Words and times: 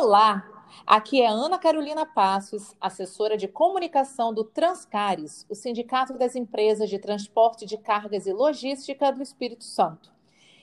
Olá, 0.00 0.64
aqui 0.86 1.20
é 1.20 1.26
Ana 1.26 1.58
Carolina 1.58 2.06
Passos, 2.06 2.72
assessora 2.80 3.36
de 3.36 3.48
comunicação 3.48 4.32
do 4.32 4.44
Transcares, 4.44 5.44
o 5.50 5.56
Sindicato 5.56 6.16
das 6.16 6.36
Empresas 6.36 6.88
de 6.88 7.00
Transporte 7.00 7.66
de 7.66 7.76
Cargas 7.76 8.24
e 8.24 8.32
Logística 8.32 9.10
do 9.10 9.20
Espírito 9.20 9.64
Santo. 9.64 10.12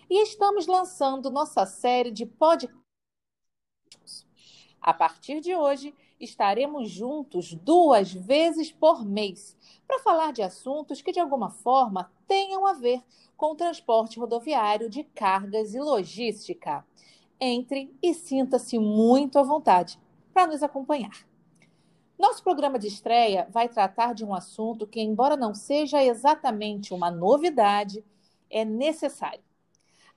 E 0.09 0.23
estamos 0.23 0.67
lançando 0.67 1.29
nossa 1.29 1.65
série 1.65 2.11
de 2.11 2.25
podcasts. 2.25 2.79
A 4.79 4.93
partir 4.93 5.41
de 5.41 5.53
hoje, 5.53 5.93
estaremos 6.17 6.89
juntos 6.89 7.53
duas 7.53 8.13
vezes 8.13 8.71
por 8.71 9.03
mês 9.03 9.57
para 9.85 9.99
falar 9.99 10.31
de 10.31 10.43
assuntos 10.43 11.01
que, 11.01 11.11
de 11.11 11.19
alguma 11.19 11.49
forma, 11.49 12.09
tenham 12.25 12.65
a 12.65 12.71
ver 12.71 13.03
com 13.35 13.47
o 13.47 13.55
transporte 13.55 14.17
rodoviário 14.17 14.89
de 14.89 15.03
cargas 15.03 15.75
e 15.75 15.79
logística 15.81 16.85
entre 17.39 17.93
e 18.01 18.13
sinta-se 18.13 18.77
muito 18.79 19.37
à 19.37 19.43
vontade 19.43 19.99
para 20.33 20.47
nos 20.47 20.63
acompanhar. 20.63 21.25
Nosso 22.17 22.41
programa 22.43 22.79
de 22.79 22.87
estreia 22.87 23.47
vai 23.51 23.67
tratar 23.67 24.13
de 24.13 24.23
um 24.23 24.33
assunto 24.33 24.87
que, 24.87 25.01
embora 25.01 25.35
não 25.35 25.53
seja 25.53 26.03
exatamente 26.03 26.93
uma 26.93 27.11
novidade, 27.11 28.05
é 28.49 28.63
necessário. 28.63 29.43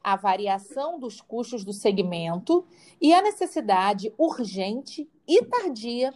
A 0.03 0.15
variação 0.15 0.99
dos 0.99 1.21
custos 1.21 1.65
do 1.65 1.73
segmento 1.73 2.65
e 3.01 3.13
a 3.13 3.21
necessidade 3.21 4.15
urgente 4.17 5.11
e 5.27 5.45
tardia 5.45 6.15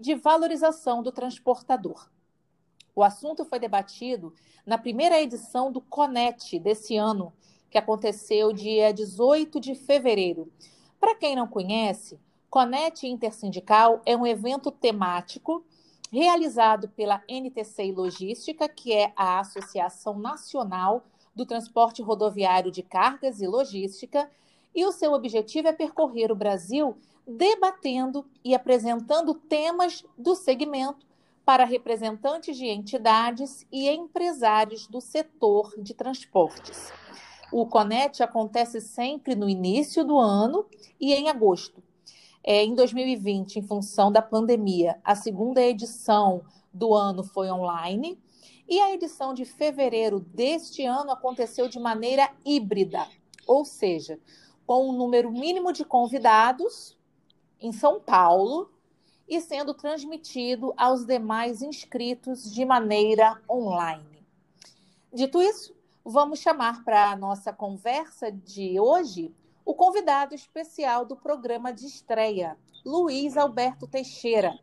de 0.00 0.14
valorização 0.14 1.02
do 1.02 1.12
transportador. 1.12 2.10
O 2.94 3.02
assunto 3.02 3.44
foi 3.44 3.58
debatido 3.58 4.34
na 4.64 4.78
primeira 4.78 5.20
edição 5.20 5.70
do 5.70 5.82
CONET 5.82 6.58
desse 6.58 6.96
ano, 6.96 7.32
que 7.70 7.78
aconteceu 7.78 8.52
dia 8.52 8.92
18 8.92 9.60
de 9.60 9.74
fevereiro. 9.74 10.50
Para 10.98 11.14
quem 11.14 11.36
não 11.36 11.46
conhece, 11.46 12.18
Conete 12.50 13.06
Intersindical 13.06 14.02
é 14.04 14.16
um 14.16 14.26
evento 14.26 14.70
temático 14.70 15.64
realizado 16.10 16.88
pela 16.88 17.22
NTC 17.28 17.92
Logística, 17.92 18.68
que 18.68 18.92
é 18.92 19.12
a 19.14 19.38
Associação 19.38 20.18
Nacional 20.18 21.04
do 21.34 21.46
Transporte 21.46 22.02
Rodoviário 22.02 22.72
de 22.72 22.82
Cargas 22.82 23.40
e 23.40 23.46
Logística, 23.46 24.28
e 24.74 24.84
o 24.84 24.90
seu 24.90 25.12
objetivo 25.12 25.68
é 25.68 25.72
percorrer 25.72 26.32
o 26.32 26.36
Brasil 26.36 26.96
debatendo 27.26 28.26
e 28.44 28.54
apresentando 28.54 29.34
temas 29.34 30.04
do 30.18 30.34
segmento 30.34 31.06
para 31.44 31.64
representantes 31.64 32.56
de 32.56 32.66
entidades 32.66 33.64
e 33.70 33.88
empresários 33.88 34.86
do 34.88 35.00
setor 35.00 35.72
de 35.78 35.94
transportes. 35.94 36.92
O 37.52 37.66
CONET 37.66 38.22
acontece 38.22 38.80
sempre 38.80 39.34
no 39.34 39.48
início 39.48 40.04
do 40.04 40.18
ano 40.18 40.66
e 41.00 41.12
em 41.12 41.28
agosto. 41.28 41.82
É, 42.44 42.64
em 42.64 42.74
2020, 42.74 43.56
em 43.56 43.62
função 43.62 44.10
da 44.10 44.22
pandemia, 44.22 44.98
a 45.04 45.14
segunda 45.14 45.60
edição 45.60 46.42
do 46.72 46.94
ano 46.94 47.22
foi 47.24 47.50
online 47.50 48.18
e 48.68 48.80
a 48.80 48.94
edição 48.94 49.34
de 49.34 49.44
fevereiro 49.44 50.20
deste 50.20 50.84
ano 50.84 51.10
aconteceu 51.10 51.68
de 51.68 51.80
maneira 51.80 52.30
híbrida, 52.44 53.06
ou 53.46 53.64
seja, 53.64 54.18
com 54.64 54.88
um 54.88 54.92
número 54.92 55.30
mínimo 55.32 55.72
de 55.72 55.84
convidados 55.84 56.96
em 57.60 57.72
São 57.72 58.00
Paulo 58.00 58.70
e 59.28 59.40
sendo 59.40 59.74
transmitido 59.74 60.72
aos 60.76 61.04
demais 61.04 61.62
inscritos 61.62 62.50
de 62.52 62.64
maneira 62.64 63.40
online. 63.50 64.24
Dito 65.12 65.42
isso, 65.42 65.74
vamos 66.04 66.40
chamar 66.40 66.84
para 66.84 67.10
a 67.10 67.16
nossa 67.16 67.52
conversa 67.52 68.30
de 68.30 68.80
hoje 68.80 69.34
o 69.64 69.74
convidado 69.74 70.34
especial 70.34 71.04
do 71.04 71.14
programa 71.14 71.72
de 71.72 71.86
estreia, 71.86 72.56
Luiz 72.84 73.36
Alberto 73.36 73.86
Teixeira. 73.86 74.58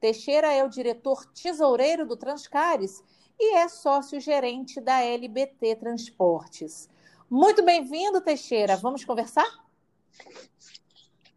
Teixeira 0.00 0.52
é 0.52 0.64
o 0.64 0.68
diretor 0.68 1.24
tesoureiro 1.26 2.06
do 2.06 2.16
Transcares 2.16 3.02
e 3.38 3.56
é 3.56 3.68
sócio-gerente 3.68 4.80
da 4.80 5.00
LBT 5.00 5.76
Transportes. 5.76 6.90
Muito 7.30 7.64
bem-vindo, 7.64 8.20
Teixeira. 8.20 8.76
Vamos 8.76 9.04
conversar? 9.04 9.46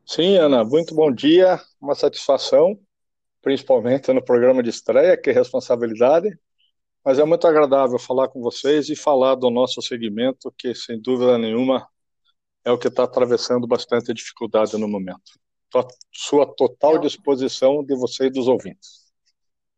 Sim, 0.06 0.36
Ana, 0.38 0.64
muito 0.64 0.94
bom 0.94 1.12
dia. 1.12 1.62
Uma 1.80 1.96
satisfação, 1.96 2.78
principalmente 3.42 4.12
no 4.12 4.22
programa 4.22 4.62
de 4.62 4.70
estreia, 4.70 5.18
que 5.18 5.30
é 5.30 5.34
responsabilidade 5.34 6.38
mas 7.08 7.20
é 7.20 7.24
muito 7.24 7.48
agradável 7.48 7.98
falar 7.98 8.28
com 8.28 8.42
vocês 8.42 8.90
e 8.90 8.96
falar 8.96 9.36
do 9.36 9.50
nosso 9.50 9.82
segmento, 9.82 10.54
que 10.58 10.76
sem 10.76 11.02
dúvida 11.02 11.38
nenhuma 11.38 11.88
é 12.66 12.70
o 12.70 12.78
que 12.78 12.90
está 12.90 13.06
atravessando 13.06 13.66
bastante 13.66 14.14
dificuldade 14.14 14.78
no 14.78 14.90
momento. 14.90 15.40
À 15.74 15.88
sua 16.12 16.46
total 16.46 16.98
disposição 16.98 17.82
de 17.82 17.96
você 17.96 18.26
e 18.26 18.30
dos 18.30 18.50
ouvintes. 18.50 19.10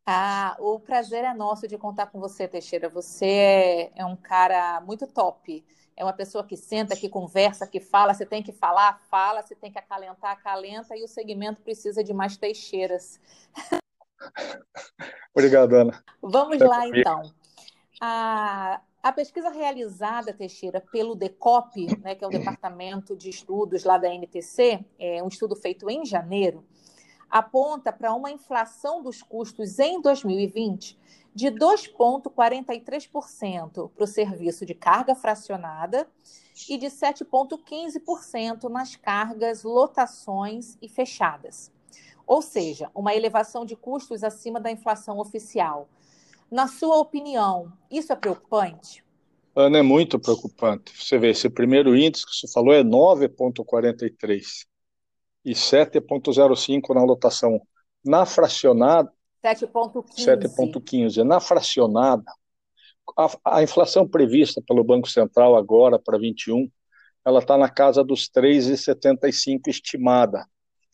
Ah, 0.07 0.57
o 0.59 0.79
prazer 0.79 1.23
é 1.23 1.31
nosso 1.35 1.67
de 1.67 1.78
contar 1.78 2.07
com 2.07 2.19
você, 2.19 2.47
Teixeira. 2.47 2.90
Você 2.90 3.28
é, 3.28 3.91
é 3.97 4.03
um 4.03 4.16
cara 4.16 4.81
muito 4.81 5.06
top. 5.06 5.63
É 5.96 6.03
uma 6.03 6.13
pessoa 6.13 6.44
que 6.44 6.57
senta, 6.57 6.96
que 6.96 7.07
conversa, 7.07 7.67
que 7.67 7.79
fala. 7.79 8.11
Você 8.11 8.25
tem 8.25 8.41
que 8.41 8.51
falar, 8.51 9.00
fala. 9.07 9.44
Você 9.44 9.53
tem 9.53 9.72
que 9.72 9.78
acalentar, 9.78 10.31
acalenta. 10.31 10.97
E 10.97 11.03
o 11.03 11.07
segmento 11.07 11.61
precisa 11.61 12.03
de 12.03 12.11
mais 12.11 12.38
Teixeiras. 12.38 13.19
Obrigado, 15.31 15.73
Ana. 15.73 16.03
Vamos 16.29 16.59
lá, 16.59 16.88
então. 16.88 17.23
A, 18.00 18.79
a 19.01 19.12
pesquisa 19.12 19.50
realizada, 19.50 20.31
Teixeira, 20.34 20.79
pelo 20.79 21.16
DECOP, 21.16 21.88
né, 22.00 22.13
que 22.16 22.23
é 22.23 22.28
o 22.28 22.31
Departamento 22.31 23.16
de 23.16 23.29
Estudos 23.29 23.84
lá 23.84 23.97
da 23.97 24.13
NTC, 24.13 24.85
é 24.97 25.22
um 25.23 25.28
estudo 25.28 25.56
feito 25.56 25.90
em 25.90 26.06
janeiro, 26.06 26.63
aponta 27.29 27.91
para 27.91 28.13
uma 28.13 28.31
inflação 28.31 29.03
dos 29.03 29.22
custos 29.22 29.79
em 29.79 30.00
2020 30.01 30.97
de 31.34 31.47
2,43% 31.47 33.91
para 33.91 34.03
o 34.03 34.07
serviço 34.07 34.66
de 34.66 34.73
carga 34.73 35.13
fracionada 35.13 36.07
e 36.67 36.75
de 36.78 36.88
7,15% 36.88 38.67
nas 38.69 38.96
cargas, 38.96 39.63
lotações 39.63 40.75
e 40.81 40.90
fechadas 40.90 41.72
ou 42.29 42.44
seja, 42.44 42.91
uma 42.94 43.16
elevação 43.16 43.66
de 43.66 43.75
custos 43.75 44.23
acima 44.23 44.59
da 44.59 44.69
inflação 44.69 45.17
oficial. 45.17 45.90
Na 46.52 46.68
sua 46.68 46.98
opinião, 46.98 47.72
isso 47.92 48.12
é 48.12 48.16
preocupante? 48.16 49.04
Ana, 49.56 49.80
é 49.80 49.82
muito 49.82 50.20
preocupante. 50.20 50.92
Você 50.96 51.18
vê, 51.20 51.30
esse 51.30 51.50
primeiro 51.50 51.96
índice 51.96 52.26
que 52.26 52.34
você 52.34 52.52
falou 52.52 52.74
é 52.74 52.84
9,43 52.84 54.66
e 55.46 55.52
7,05 55.52 56.96
na 56.96 57.04
lotação. 57.04 57.62
Na 58.04 58.26
fracionada, 58.26 59.12
7,15. 59.44 61.24
Na 61.24 61.40
fracionada, 61.40 62.24
a, 63.18 63.58
a, 63.58 63.64
inflação 63.64 64.08
prevista 64.08 64.62
pelo 64.66 64.84
Banco 64.84 65.09
Central 65.09 65.56
agora 65.56 66.00
para 66.00 66.18
21, 66.18 66.70
ela 67.26 67.40
está 67.40 67.58
na 67.58 67.70
casa 67.70 68.04
dos 68.04 68.30
3,75 68.30 69.68
estimada 69.68 70.46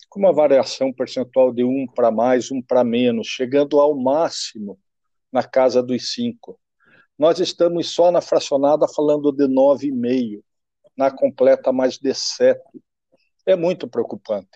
com 0.09 0.19
uma 0.19 0.33
variação 0.33 0.93
percentual 0.93 1.53
de 1.53 1.63
um 1.63 1.85
para 1.93 2.11
mais, 2.11 2.51
um 2.51 2.61
para 2.61 2.83
menos, 2.83 3.27
chegando 3.27 3.79
ao 3.79 3.95
máximo 3.95 4.79
na 5.35 5.43
casa 5.43 5.83
dos 5.83 6.13
5. 6.13 6.57
Nós 7.19 7.41
estamos 7.41 7.89
só 7.89 8.09
na 8.09 8.21
fracionada 8.21 8.87
falando 8.87 9.33
de 9.33 9.43
9,5, 9.43 10.41
na 10.95 11.11
completa 11.11 11.73
mais 11.73 11.97
de 11.97 12.13
7. 12.13 12.61
É 13.45 13.53
muito 13.53 13.85
preocupante. 13.85 14.47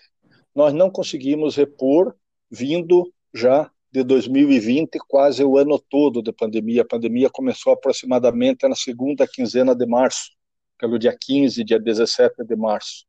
Nós 0.54 0.72
não 0.72 0.90
conseguimos 0.90 1.54
repor, 1.54 2.16
vindo 2.50 3.12
já 3.34 3.70
de 3.92 4.02
2020, 4.02 4.98
quase 5.06 5.44
o 5.44 5.58
ano 5.58 5.78
todo 5.78 6.22
de 6.22 6.32
pandemia. 6.32 6.80
A 6.80 6.88
pandemia 6.88 7.28
começou 7.28 7.74
aproximadamente 7.74 8.66
na 8.66 8.74
segunda 8.74 9.28
quinzena 9.28 9.74
de 9.74 9.84
março, 9.84 10.30
pelo 10.78 10.98
dia 10.98 11.14
15, 11.14 11.62
dia 11.62 11.78
17 11.78 12.42
de 12.42 12.56
março. 12.56 13.04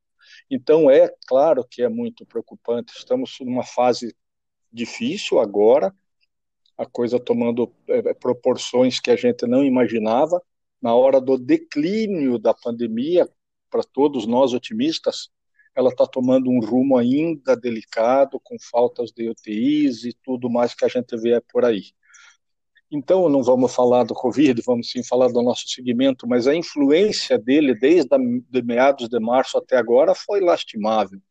Então, 0.50 0.92
é 0.92 1.10
claro 1.26 1.66
que 1.66 1.82
é 1.82 1.88
muito 1.88 2.26
preocupante. 2.26 2.92
Estamos 2.98 3.38
numa 3.40 3.64
fase 3.64 4.14
difícil 4.70 5.40
agora, 5.40 5.96
a 6.82 6.86
coisa 6.88 7.20
tomando 7.20 7.72
é, 7.88 8.12
proporções 8.16 9.00
que 9.00 9.12
a 9.12 9.16
gente 9.16 9.46
não 9.46 9.64
imaginava. 9.64 10.42
Na 10.82 10.96
hora 10.96 11.22
do 11.22 11.38
declínio 11.38 12.40
da 12.40 12.56
pandemia, 12.56 13.30
para 13.70 13.84
todos 13.84 14.26
nós 14.26 14.52
otimistas, 14.52 15.30
ela 15.76 15.90
está 15.90 16.08
tomando 16.08 16.50
um 16.50 16.60
rumo 16.60 16.98
ainda 16.98 17.56
delicado, 17.56 18.40
com 18.44 18.58
faltas 18.60 19.12
de 19.12 19.30
UTIs 19.30 20.04
e 20.06 20.14
tudo 20.24 20.50
mais 20.50 20.74
que 20.74 20.84
a 20.84 20.88
gente 20.88 21.16
vê 21.18 21.40
por 21.54 21.64
aí. 21.64 21.84
Então, 22.92 23.30
não 23.30 23.44
vamos 23.44 23.74
falar 23.74 24.04
do 24.04 24.16
Covid, 24.16 24.60
vamos 24.66 24.90
sim 24.90 25.04
falar 25.04 25.28
do 25.28 25.42
nosso 25.44 25.68
segmento, 25.68 26.28
mas 26.28 26.48
a 26.48 26.56
influência 26.56 27.38
dele 27.38 27.76
desde 27.76 28.14
a, 28.14 28.18
de 28.18 28.62
meados 28.64 29.08
de 29.08 29.20
março 29.20 29.56
até 29.56 29.78
agora 29.78 30.16
foi 30.16 30.42
lastimável. 30.42 31.22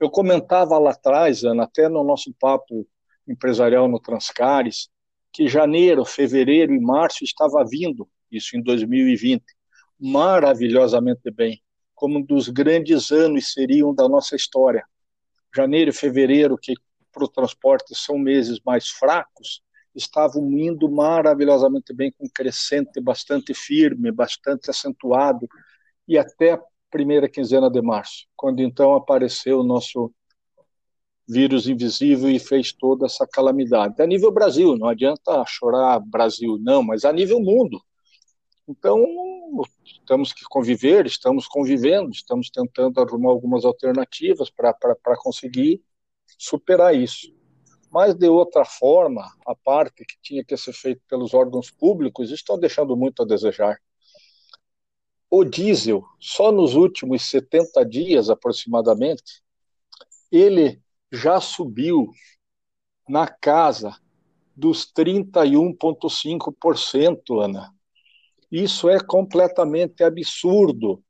Eu 0.00 0.10
comentava 0.10 0.78
lá 0.78 0.92
atrás, 0.92 1.44
Ana, 1.44 1.64
até 1.64 1.90
no 1.90 2.02
nosso 2.02 2.32
papo 2.40 2.86
empresarial 3.28 3.88
no 3.88 4.00
Transcares, 4.00 4.88
que 5.32 5.46
janeiro, 5.46 6.04
fevereiro 6.04 6.74
e 6.74 6.80
março 6.80 7.22
estava 7.22 7.64
vindo, 7.64 8.08
isso 8.30 8.56
em 8.56 8.62
2020, 8.62 9.44
maravilhosamente 9.98 11.30
bem, 11.30 11.60
como 11.94 12.18
um 12.18 12.22
dos 12.22 12.48
grandes 12.48 13.10
anos 13.10 13.52
seriam 13.52 13.94
da 13.94 14.08
nossa 14.08 14.36
história. 14.36 14.84
janeiro 15.54 15.90
e 15.90 15.94
fevereiro, 15.94 16.56
que 16.56 16.74
para 17.12 17.24
o 17.24 17.28
transporte 17.28 17.94
são 17.94 18.18
meses 18.18 18.60
mais 18.64 18.88
fracos, 18.88 19.62
estavam 19.94 20.42
indo 20.52 20.88
maravilhosamente 20.90 21.92
bem, 21.92 22.12
com 22.16 22.28
crescente 22.28 23.00
bastante 23.00 23.52
firme, 23.54 24.12
bastante 24.12 24.70
acentuado, 24.70 25.48
e 26.06 26.16
até 26.16 26.52
a 26.52 26.60
primeira 26.90 27.28
quinzena 27.28 27.70
de 27.70 27.82
março, 27.82 28.26
quando 28.36 28.60
então 28.60 28.94
apareceu 28.94 29.60
o 29.60 29.64
nosso 29.64 30.12
vírus 31.28 31.68
invisível 31.68 32.30
e 32.30 32.38
fez 32.38 32.72
toda 32.72 33.04
essa 33.04 33.26
calamidade. 33.26 34.00
A 34.00 34.06
nível 34.06 34.30
Brasil, 34.30 34.76
não 34.76 34.88
adianta 34.88 35.44
chorar 35.46 36.00
Brasil, 36.00 36.58
não, 36.58 36.82
mas 36.82 37.04
a 37.04 37.12
nível 37.12 37.38
mundo. 37.38 37.80
Então, 38.66 39.04
temos 40.06 40.32
que 40.32 40.44
conviver, 40.44 41.06
estamos 41.06 41.46
convivendo, 41.46 42.10
estamos 42.10 42.50
tentando 42.50 43.00
arrumar 43.00 43.30
algumas 43.30 43.64
alternativas 43.64 44.50
para 44.50 45.16
conseguir 45.18 45.82
superar 46.38 46.94
isso. 46.94 47.34
Mas, 47.90 48.14
de 48.14 48.28
outra 48.28 48.64
forma, 48.64 49.22
a 49.46 49.54
parte 49.54 50.04
que 50.04 50.16
tinha 50.22 50.44
que 50.44 50.56
ser 50.56 50.72
feita 50.72 51.00
pelos 51.08 51.32
órgãos 51.34 51.70
públicos 51.70 52.30
estão 52.30 52.58
deixando 52.58 52.96
muito 52.96 53.22
a 53.22 53.26
desejar. 53.26 53.78
O 55.30 55.44
diesel, 55.44 56.02
só 56.18 56.50
nos 56.50 56.74
últimos 56.74 57.28
70 57.28 57.84
dias 57.84 58.30
aproximadamente, 58.30 59.42
ele 60.30 60.82
já 61.10 61.40
subiu 61.40 62.12
na 63.08 63.26
casa 63.26 63.96
dos 64.54 64.92
31,5%, 64.92 67.40
Ana. 67.40 67.74
Isso 68.50 68.88
é 68.88 68.98
completamente 68.98 70.02
absurdo. 70.02 71.02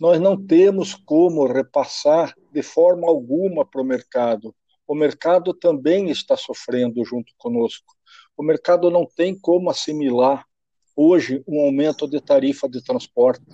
Nós 0.00 0.20
não 0.20 0.40
temos 0.40 0.94
como 0.94 1.46
repassar 1.46 2.32
de 2.52 2.62
forma 2.62 3.08
alguma 3.08 3.66
para 3.66 3.82
o 3.82 3.84
mercado. 3.84 4.54
O 4.86 4.94
mercado 4.94 5.52
também 5.52 6.10
está 6.10 6.36
sofrendo 6.36 7.04
junto 7.04 7.32
conosco. 7.36 7.92
O 8.36 8.42
mercado 8.42 8.90
não 8.90 9.04
tem 9.04 9.38
como 9.38 9.68
assimilar 9.68 10.46
hoje 10.94 11.42
um 11.46 11.60
aumento 11.60 12.06
de 12.06 12.20
tarifa 12.20 12.68
de 12.68 12.82
transporte. 12.82 13.44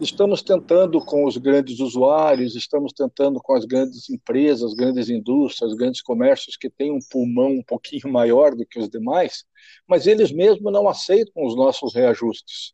Estamos 0.00 0.42
tentando 0.42 1.00
com 1.00 1.24
os 1.24 1.36
grandes 1.36 1.80
usuários, 1.80 2.54
estamos 2.54 2.92
tentando 2.92 3.40
com 3.40 3.54
as 3.54 3.64
grandes 3.64 4.08
empresas, 4.08 4.72
grandes 4.74 5.10
indústrias, 5.10 5.74
grandes 5.74 6.00
comércios 6.00 6.56
que 6.56 6.70
têm 6.70 6.92
um 6.92 7.00
pulmão 7.10 7.50
um 7.50 7.62
pouquinho 7.62 8.08
maior 8.12 8.54
do 8.54 8.64
que 8.64 8.78
os 8.78 8.88
demais, 8.88 9.44
mas 9.88 10.06
eles 10.06 10.30
mesmos 10.30 10.72
não 10.72 10.88
aceitam 10.88 11.44
os 11.44 11.56
nossos 11.56 11.94
reajustes. 11.94 12.72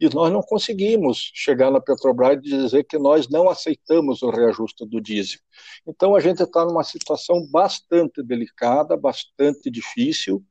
E 0.00 0.08
nós 0.12 0.32
não 0.32 0.42
conseguimos 0.42 1.30
chegar 1.34 1.70
na 1.70 1.80
Petrobras 1.80 2.38
e 2.38 2.48
dizer 2.48 2.84
que 2.84 2.98
nós 2.98 3.28
não 3.28 3.48
aceitamos 3.48 4.22
o 4.22 4.30
reajuste 4.30 4.84
do 4.86 5.00
diesel. 5.00 5.38
Então 5.86 6.14
a 6.16 6.20
gente 6.20 6.42
está 6.42 6.64
numa 6.64 6.84
situação 6.84 7.46
bastante 7.50 8.22
delicada, 8.22 8.96
bastante 8.96 9.70
difícil, 9.70 10.44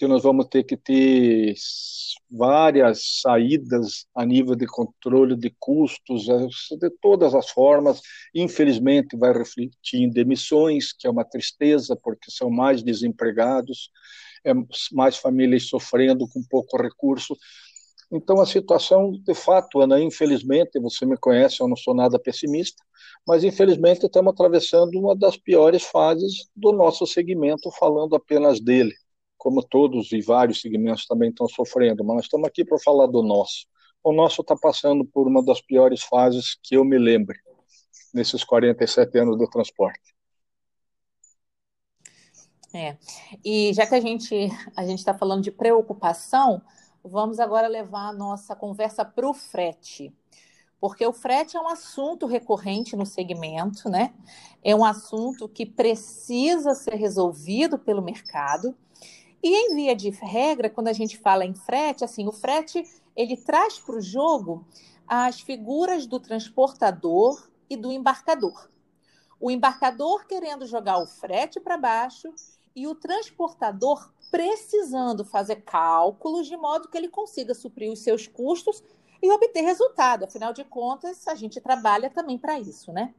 que 0.00 0.06
nós 0.06 0.22
vamos 0.22 0.46
ter 0.46 0.64
que 0.64 0.78
ter 0.78 1.54
várias 2.30 3.20
saídas 3.20 4.06
a 4.14 4.24
nível 4.24 4.56
de 4.56 4.64
controle 4.64 5.36
de 5.36 5.54
custos, 5.58 6.24
de 6.24 6.90
todas 7.02 7.34
as 7.34 7.50
formas. 7.50 8.00
Infelizmente, 8.34 9.14
vai 9.14 9.30
refletir 9.34 9.98
em 10.00 10.08
demissões, 10.08 10.94
que 10.94 11.06
é 11.06 11.10
uma 11.10 11.22
tristeza, 11.22 11.94
porque 12.02 12.30
são 12.30 12.48
mais 12.48 12.82
desempregados, 12.82 13.90
é 14.42 14.54
mais 14.90 15.18
famílias 15.18 15.68
sofrendo 15.68 16.26
com 16.26 16.42
pouco 16.48 16.80
recurso. 16.80 17.36
Então, 18.10 18.40
a 18.40 18.46
situação, 18.46 19.12
de 19.12 19.34
fato, 19.34 19.82
Ana, 19.82 20.00
infelizmente, 20.00 20.80
você 20.80 21.04
me 21.04 21.18
conhece, 21.18 21.60
eu 21.60 21.68
não 21.68 21.76
sou 21.76 21.94
nada 21.94 22.18
pessimista, 22.18 22.82
mas 23.28 23.44
infelizmente 23.44 24.06
estamos 24.06 24.32
atravessando 24.32 24.98
uma 24.98 25.14
das 25.14 25.36
piores 25.36 25.82
fases 25.82 26.48
do 26.56 26.72
nosso 26.72 27.06
segmento, 27.06 27.70
falando 27.78 28.16
apenas 28.16 28.62
dele 28.62 28.94
como 29.40 29.62
todos 29.62 30.12
e 30.12 30.20
vários 30.20 30.60
segmentos 30.60 31.06
também 31.06 31.30
estão 31.30 31.48
sofrendo, 31.48 32.04
mas 32.04 32.16
nós 32.16 32.24
estamos 32.26 32.46
aqui 32.46 32.62
para 32.62 32.78
falar 32.78 33.06
do 33.06 33.22
nosso. 33.22 33.66
O 34.04 34.12
nosso 34.12 34.42
está 34.42 34.54
passando 34.54 35.02
por 35.02 35.26
uma 35.26 35.42
das 35.42 35.62
piores 35.62 36.02
fases 36.02 36.58
que 36.62 36.76
eu 36.76 36.84
me 36.84 36.98
lembre 36.98 37.38
nesses 38.12 38.44
47 38.44 39.18
anos 39.18 39.38
do 39.38 39.48
transporte. 39.48 40.14
É. 42.74 42.98
E 43.42 43.72
já 43.72 43.86
que 43.86 43.94
a 43.94 44.00
gente 44.00 44.48
a 44.76 44.84
gente 44.84 44.98
está 44.98 45.14
falando 45.14 45.42
de 45.42 45.50
preocupação, 45.50 46.60
vamos 47.02 47.40
agora 47.40 47.66
levar 47.66 48.10
a 48.10 48.12
nossa 48.12 48.54
conversa 48.54 49.06
para 49.06 49.28
o 49.28 49.32
frete. 49.32 50.14
Porque 50.78 51.04
o 51.06 51.14
frete 51.14 51.56
é 51.56 51.60
um 51.60 51.68
assunto 51.68 52.26
recorrente 52.26 52.94
no 52.94 53.06
segmento, 53.06 53.88
né? 53.88 54.12
É 54.62 54.76
um 54.76 54.84
assunto 54.84 55.48
que 55.48 55.64
precisa 55.64 56.74
ser 56.74 56.94
resolvido 56.94 57.78
pelo 57.78 58.02
mercado. 58.02 58.76
E 59.42 59.54
em 59.54 59.74
via 59.74 59.96
de 59.96 60.10
regra, 60.10 60.68
quando 60.68 60.88
a 60.88 60.92
gente 60.92 61.16
fala 61.16 61.44
em 61.44 61.54
frete, 61.54 62.04
assim, 62.04 62.28
o 62.28 62.32
frete 62.32 62.84
ele 63.16 63.36
traz 63.36 63.78
para 63.78 63.96
o 63.96 64.00
jogo 64.00 64.64
as 65.06 65.40
figuras 65.40 66.06
do 66.06 66.20
transportador 66.20 67.48
e 67.68 67.76
do 67.76 67.90
embarcador. 67.90 68.70
O 69.40 69.50
embarcador 69.50 70.26
querendo 70.26 70.66
jogar 70.66 70.98
o 70.98 71.06
frete 71.06 71.58
para 71.58 71.78
baixo 71.78 72.32
e 72.76 72.86
o 72.86 72.94
transportador 72.94 74.12
precisando 74.30 75.24
fazer 75.24 75.56
cálculos 75.62 76.46
de 76.46 76.56
modo 76.56 76.88
que 76.88 76.96
ele 76.96 77.08
consiga 77.08 77.54
suprir 77.54 77.90
os 77.90 78.00
seus 78.00 78.26
custos 78.26 78.82
e 79.22 79.30
obter 79.30 79.62
resultado. 79.62 80.24
Afinal 80.24 80.52
de 80.52 80.64
contas, 80.64 81.26
a 81.26 81.34
gente 81.34 81.60
trabalha 81.60 82.10
também 82.10 82.38
para 82.38 82.58
isso, 82.60 82.92
né? 82.92 83.14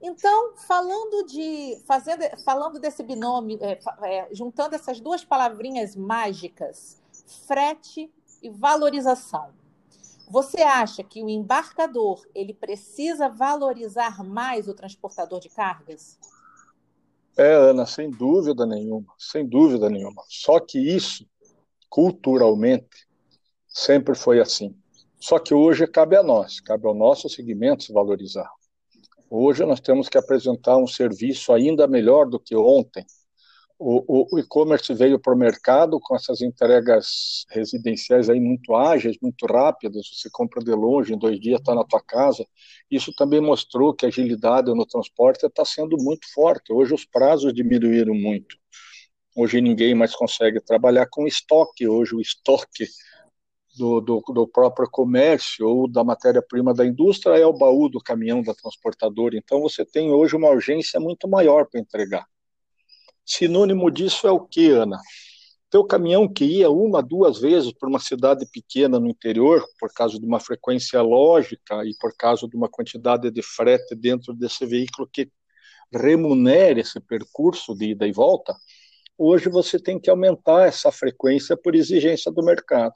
Então, 0.00 0.56
falando 0.56 1.26
de 1.26 1.80
fazendo, 1.84 2.22
falando 2.44 2.78
desse 2.78 3.02
binômio, 3.02 3.58
é, 3.60 3.78
é, 4.02 4.28
juntando 4.32 4.74
essas 4.74 5.00
duas 5.00 5.24
palavrinhas 5.24 5.96
mágicas, 5.96 7.00
frete 7.46 8.10
e 8.40 8.48
valorização. 8.48 9.50
Você 10.30 10.62
acha 10.62 11.02
que 11.02 11.22
o 11.22 11.28
embarcador 11.28 12.22
ele 12.34 12.54
precisa 12.54 13.28
valorizar 13.28 14.22
mais 14.22 14.68
o 14.68 14.74
transportador 14.74 15.40
de 15.40 15.48
cargas? 15.48 16.18
É, 17.36 17.54
Ana, 17.54 17.86
sem 17.86 18.10
dúvida 18.10 18.66
nenhuma, 18.66 19.12
sem 19.18 19.46
dúvida 19.46 19.88
nenhuma. 19.88 20.22
Só 20.28 20.60
que 20.60 20.78
isso, 20.78 21.26
culturalmente, 21.88 23.08
sempre 23.66 24.14
foi 24.14 24.40
assim. 24.40 24.76
Só 25.18 25.38
que 25.38 25.54
hoje 25.54 25.86
cabe 25.86 26.16
a 26.16 26.22
nós, 26.22 26.60
cabe 26.60 26.86
ao 26.86 26.94
nosso 26.94 27.28
segmento 27.28 27.84
se 27.84 27.92
valorizar. 27.92 28.50
Hoje 29.30 29.64
nós 29.66 29.80
temos 29.80 30.08
que 30.08 30.16
apresentar 30.16 30.78
um 30.78 30.86
serviço 30.86 31.52
ainda 31.52 31.86
melhor 31.86 32.26
do 32.26 32.40
que 32.40 32.56
ontem. 32.56 33.04
O, 33.78 34.02
o, 34.08 34.28
o 34.32 34.38
e-commerce 34.38 34.92
veio 34.94 35.20
para 35.20 35.34
o 35.34 35.38
mercado 35.38 36.00
com 36.00 36.16
essas 36.16 36.40
entregas 36.40 37.44
residenciais 37.50 38.28
aí 38.28 38.40
muito 38.40 38.74
ágeis, 38.74 39.18
muito 39.22 39.46
rápidas. 39.46 40.08
Você 40.12 40.28
compra 40.32 40.64
de 40.64 40.72
longe, 40.72 41.14
em 41.14 41.18
dois 41.18 41.38
dias 41.38 41.60
está 41.60 41.74
na 41.74 41.84
tua 41.84 42.02
casa. 42.02 42.44
Isso 42.90 43.12
também 43.14 43.40
mostrou 43.40 43.94
que 43.94 44.06
a 44.06 44.08
agilidade 44.08 44.74
no 44.74 44.86
transporte 44.86 45.46
está 45.46 45.64
sendo 45.64 45.96
muito 45.98 46.26
forte. 46.32 46.72
Hoje 46.72 46.94
os 46.94 47.04
prazos 47.04 47.52
diminuíram 47.52 48.14
muito. 48.14 48.56
Hoje 49.36 49.60
ninguém 49.60 49.94
mais 49.94 50.16
consegue 50.16 50.60
trabalhar 50.60 51.06
com 51.08 51.26
estoque. 51.26 51.86
Hoje 51.86 52.16
o 52.16 52.20
estoque 52.20 52.86
do, 53.78 54.00
do, 54.00 54.22
do 54.34 54.48
próprio 54.48 54.88
comércio 54.90 55.66
ou 55.66 55.88
da 55.88 56.02
matéria-prima 56.02 56.74
da 56.74 56.84
indústria 56.84 57.36
é 57.38 57.46
o 57.46 57.52
baú 57.52 57.88
do 57.88 58.00
caminhão 58.00 58.42
da 58.42 58.52
transportadora. 58.52 59.36
Então 59.36 59.60
você 59.62 59.84
tem 59.84 60.10
hoje 60.10 60.36
uma 60.36 60.48
urgência 60.48 60.98
muito 60.98 61.28
maior 61.28 61.66
para 61.66 61.80
entregar. 61.80 62.26
Sinônimo 63.24 63.90
disso 63.90 64.26
é 64.26 64.32
o 64.32 64.40
que, 64.40 64.70
Ana? 64.70 64.98
Teu 65.70 65.84
caminhão 65.84 66.26
que 66.26 66.44
ia 66.44 66.70
uma, 66.70 67.02
duas 67.02 67.38
vezes 67.38 67.72
para 67.72 67.88
uma 67.88 68.00
cidade 68.00 68.46
pequena 68.50 68.98
no 68.98 69.06
interior, 69.06 69.62
por 69.78 69.92
causa 69.92 70.18
de 70.18 70.24
uma 70.24 70.40
frequência 70.40 71.00
lógica 71.02 71.84
e 71.84 71.94
por 72.00 72.14
causa 72.16 72.48
de 72.48 72.56
uma 72.56 72.68
quantidade 72.68 73.30
de 73.30 73.42
frete 73.42 73.94
dentro 73.94 74.32
desse 74.32 74.64
veículo 74.64 75.08
que 75.12 75.30
remunere 75.92 76.80
esse 76.80 76.98
percurso 77.00 77.74
de 77.74 77.90
ida 77.90 78.06
e 78.06 78.12
volta, 78.12 78.54
hoje 79.16 79.50
você 79.50 79.78
tem 79.78 80.00
que 80.00 80.08
aumentar 80.08 80.66
essa 80.66 80.90
frequência 80.90 81.56
por 81.56 81.74
exigência 81.74 82.32
do 82.32 82.42
mercado. 82.42 82.94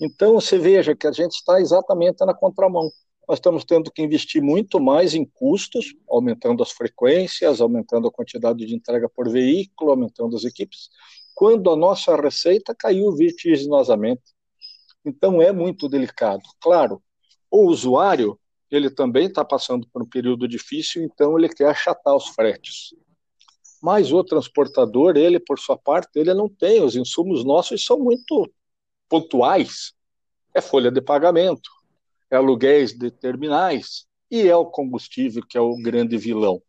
Então, 0.00 0.34
você 0.34 0.58
veja 0.58 0.94
que 0.94 1.06
a 1.06 1.12
gente 1.12 1.32
está 1.32 1.60
exatamente 1.60 2.24
na 2.24 2.32
contramão. 2.32 2.90
Nós 3.28 3.38
estamos 3.38 3.64
tendo 3.64 3.90
que 3.90 4.00
investir 4.00 4.40
muito 4.40 4.80
mais 4.80 5.12
em 5.12 5.24
custos, 5.24 5.94
aumentando 6.08 6.62
as 6.62 6.70
frequências, 6.70 7.60
aumentando 7.60 8.06
a 8.08 8.12
quantidade 8.12 8.64
de 8.64 8.74
entrega 8.74 9.08
por 9.08 9.28
veículo, 9.28 9.90
aumentando 9.90 10.36
as 10.36 10.44
equipes, 10.44 10.88
quando 11.34 11.70
a 11.70 11.76
nossa 11.76 12.16
receita 12.16 12.74
caiu 12.74 13.14
vertiginosamente. 13.14 14.22
Então, 15.04 15.42
é 15.42 15.52
muito 15.52 15.88
delicado. 15.88 16.42
Claro, 16.60 17.02
o 17.50 17.66
usuário, 17.66 18.38
ele 18.70 18.88
também 18.90 19.26
está 19.26 19.44
passando 19.44 19.86
por 19.92 20.02
um 20.02 20.08
período 20.08 20.46
difícil, 20.46 21.02
então 21.02 21.38
ele 21.38 21.48
quer 21.48 21.70
achatar 21.70 22.14
os 22.14 22.28
fretes. 22.28 22.94
Mas 23.82 24.12
o 24.12 24.24
transportador, 24.24 25.16
ele, 25.16 25.38
por 25.38 25.58
sua 25.58 25.76
parte, 25.76 26.10
ele 26.16 26.34
não 26.34 26.48
tem, 26.48 26.82
os 26.82 26.96
insumos 26.96 27.44
nossos 27.44 27.84
são 27.84 27.98
muito 27.98 28.50
pontuais 29.08 29.92
é 30.54 30.60
folha 30.60 30.90
de 30.90 31.00
pagamento, 31.00 31.70
é 32.30 32.36
aluguéis 32.36 32.92
de 32.92 33.10
terminais 33.10 34.06
e 34.30 34.46
é 34.46 34.56
o 34.56 34.66
combustível 34.66 35.42
que 35.48 35.56
é 35.56 35.60
o 35.60 35.76
grande 35.76 36.16
vilão. 36.16 36.62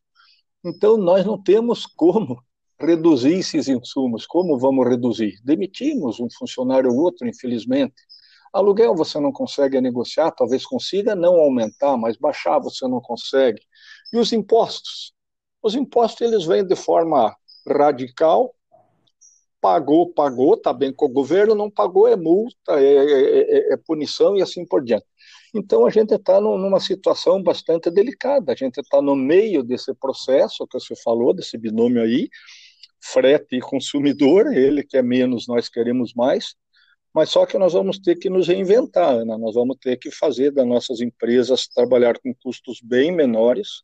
Então, 0.64 0.98
nós 0.98 1.26
não 1.26 1.42
temos 1.42 1.86
como 1.86 2.44
reduzir 2.80 3.40
esses 3.40 3.68
insumos. 3.68 4.26
Como 4.26 4.58
vamos 4.58 4.88
reduzir? 4.88 5.40
Demitimos 5.44 6.20
um 6.20 6.28
funcionário 6.30 6.92
ou 6.92 6.98
outro, 6.98 7.28
infelizmente. 7.28 7.96
Aluguel 8.52 8.96
você 8.96 9.20
não 9.20 9.32
consegue 9.32 9.80
negociar, 9.80 10.32
talvez 10.32 10.66
consiga 10.66 11.16
não 11.16 11.36
aumentar, 11.36 11.96
mas 11.98 12.18
baixar 12.18 12.60
você 12.60 12.88
não 12.88 13.00
consegue. 13.00 13.62
E 14.12 14.18
os 14.18 14.34
impostos? 14.34 15.14
Os 15.62 15.76
impostos 15.76 16.22
eles 16.22 16.46
vêm 16.46 16.66
de 16.66 16.76
forma 16.76 17.36
radical. 17.68 18.56
Pagou, 19.62 20.14
pagou, 20.14 20.54
está 20.54 20.72
bem 20.72 20.94
com 20.94 21.06
o 21.06 21.10
governo, 21.10 21.54
não 21.54 21.70
pagou, 21.70 22.08
é 22.08 22.16
multa, 22.16 22.80
é, 22.80 22.96
é, 22.96 23.40
é, 23.40 23.74
é 23.74 23.78
punição 23.78 24.38
e 24.38 24.42
assim 24.42 24.66
por 24.66 24.84
diante. 24.84 25.06
Então 25.54 25.86
a 25.86 25.90
gente 25.90 26.14
está 26.14 26.40
numa 26.40 26.80
situação 26.80 27.42
bastante 27.42 27.90
delicada. 27.90 28.54
A 28.54 28.56
gente 28.56 28.80
está 28.80 29.02
no 29.02 29.16
meio 29.16 29.64
desse 29.64 29.94
processo 29.94 30.66
que 30.68 30.80
você 30.80 30.96
falou, 30.96 31.34
desse 31.34 31.58
binômio 31.58 32.02
aí, 32.02 32.30
frete 33.02 33.56
e 33.56 33.60
consumidor, 33.60 34.54
ele 34.54 34.84
quer 34.84 35.04
menos, 35.04 35.48
nós 35.48 35.70
queremos 35.70 36.14
mais, 36.14 36.56
mas 37.14 37.30
só 37.30 37.46
que 37.46 37.58
nós 37.58 37.74
vamos 37.74 37.98
ter 37.98 38.16
que 38.16 38.30
nos 38.30 38.48
reinventar, 38.48 39.10
Ana. 39.10 39.38
Nós 39.38 39.56
vamos 39.56 39.78
ter 39.82 39.98
que 39.98 40.12
fazer 40.12 40.52
das 40.52 40.68
nossas 40.68 41.02
empresas 41.02 41.68
trabalhar 41.68 42.20
com 42.20 42.34
custos 42.36 42.80
bem 42.82 43.12
menores. 43.12 43.84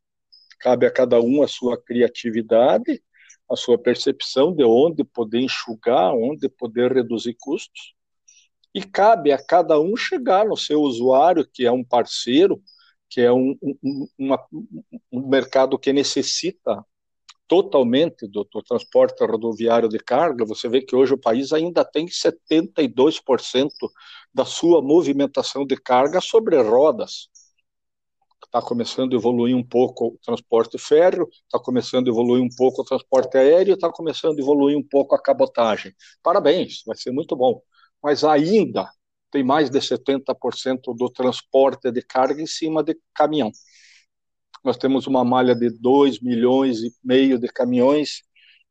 Cabe 0.60 0.86
a 0.86 0.92
cada 0.92 1.20
um 1.20 1.42
a 1.42 1.48
sua 1.48 1.82
criatividade, 1.82 3.02
a 3.50 3.56
sua 3.56 3.78
percepção 3.78 4.54
de 4.54 4.64
onde 4.64 5.04
poder 5.04 5.40
enxugar, 5.40 6.14
onde 6.14 6.50
poder 6.50 6.92
reduzir 6.92 7.36
custos. 7.40 7.94
E 8.74 8.84
cabe 8.84 9.32
a 9.32 9.44
cada 9.44 9.80
um 9.80 9.96
chegar 9.96 10.46
no 10.46 10.58
seu 10.58 10.82
usuário, 10.82 11.48
que 11.54 11.66
é 11.66 11.72
um 11.72 11.84
parceiro, 11.84 12.62
que 13.10 13.22
é 13.22 13.32
um, 13.32 13.58
um, 13.62 14.08
uma, 14.18 14.44
um 15.12 15.28
mercado 15.28 15.80
que 15.80 15.94
necessita 15.94 16.84
totalmente 17.48 18.28
do, 18.28 18.44
do, 18.44 18.62
transporte 18.64 19.24
rodoviário 19.24 19.88
de 19.88 20.00
carga, 20.00 20.46
você 20.46 20.68
vê 20.68 20.82
que 20.82 20.96
hoje 20.96 21.14
o 21.14 21.18
país 21.18 21.54
ainda 21.54 21.86
tem 21.86 22.08
72% 22.08 23.70
da 24.34 24.46
sua 24.46 24.82
movimentação 24.82 25.66
de 25.66 25.78
carga 25.78 26.20
sobre 26.20 26.62
rodas. 26.62 27.30
Está 28.56 28.66
começando 28.66 29.12
a 29.12 29.18
evoluir 29.18 29.54
um 29.54 29.62
pouco 29.62 30.08
o 30.08 30.20
transporte 30.24 30.78
férreo, 30.78 31.28
está 31.30 31.60
começando 31.60 32.08
a 32.08 32.10
evoluir 32.10 32.42
um 32.42 32.48
pouco 32.48 32.84
o 32.84 32.86
transporte 32.86 33.38
aéreo, 33.38 33.74
está 33.74 33.92
começando 33.92 34.40
a 34.40 34.42
evoluir 34.42 34.78
um 34.78 34.82
pouco 34.82 35.14
a 35.14 35.22
cabotagem. 35.22 35.94
Parabéns, 36.24 36.82
vai 36.88 36.96
ser 36.96 37.12
muito 37.12 37.36
bom. 37.36 37.62
Mas 38.02 38.24
ainda 38.24 38.90
tem 39.30 39.44
mais 39.44 39.70
de 39.70 39.82
70% 39.82 40.96
do 40.96 41.10
transporte 41.10 41.92
de 41.92 42.02
carga 42.02 42.42
em 42.42 42.48
cima 42.48 42.82
de 42.82 42.98
caminhão. 43.14 43.52
Nós 44.64 44.78
temos 44.78 45.06
uma 45.06 45.26
malha 45.26 45.54
de 45.54 45.70
2 45.70 46.22
milhões 46.22 46.80
e 46.82 46.94
meio 47.04 47.38
de 47.38 47.50
caminhões, 47.50 48.22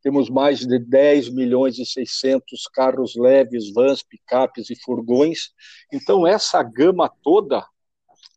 temos 0.03 0.31
mais 0.31 0.61
de 0.61 0.79
10 0.79 1.29
milhões 1.29 1.79
e 1.79 1.85
600 1.85 2.69
carros 2.73 3.15
leves, 3.17 3.71
vans, 3.71 4.03
picapes 4.03 4.71
e 4.71 4.77
furgões. 4.83 5.51
Então, 5.93 6.27
essa 6.27 6.63
gama 6.63 7.11
toda, 7.23 7.67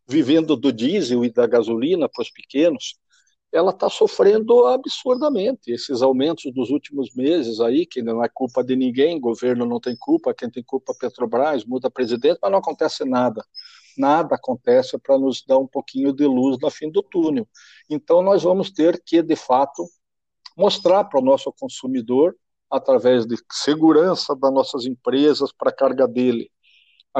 vivendo 0.08 0.56
do 0.56 0.72
diesel 0.72 1.26
e 1.26 1.30
da 1.30 1.46
gasolina 1.46 2.08
para 2.08 2.22
os 2.22 2.32
pequenos, 2.32 2.98
ela 3.52 3.72
está 3.72 3.90
sofrendo 3.90 4.66
absurdamente. 4.66 5.72
Esses 5.72 6.02
aumentos 6.02 6.52
dos 6.54 6.70
últimos 6.70 7.14
meses 7.14 7.60
aí, 7.60 7.86
que 7.86 8.02
não 8.02 8.24
é 8.24 8.30
culpa 8.30 8.64
de 8.64 8.76
ninguém, 8.76 9.20
governo 9.20 9.66
não 9.66 9.80
tem 9.80 9.96
culpa, 9.98 10.34
quem 10.34 10.50
tem 10.50 10.64
culpa 10.64 10.94
é 10.94 11.00
Petrobras, 11.00 11.66
muda 11.66 11.90
presidente, 11.90 12.40
mas 12.42 12.52
não 12.52 12.60
acontece 12.60 13.06
nada 13.06 13.44
nada 13.98 14.36
acontece 14.36 14.98
para 14.98 15.18
nos 15.18 15.44
dar 15.46 15.58
um 15.58 15.68
pouquinho 15.68 16.14
de 16.14 16.26
luz 16.26 16.58
no 16.62 16.70
fim 16.70 16.90
do 16.90 17.02
túnel. 17.02 17.48
Então, 17.90 18.22
nós 18.22 18.44
vamos 18.44 18.70
ter 18.70 19.02
que, 19.04 19.22
de 19.22 19.36
fato, 19.36 19.84
mostrar 20.56 21.04
para 21.06 21.20
o 21.20 21.24
nosso 21.24 21.52
consumidor, 21.60 22.36
através 22.70 23.26
de 23.26 23.38
segurança 23.52 24.36
das 24.36 24.54
nossas 24.54 24.86
empresas 24.86 25.52
para 25.52 25.70
a 25.70 25.76
carga 25.76 26.08
dele, 26.08 26.52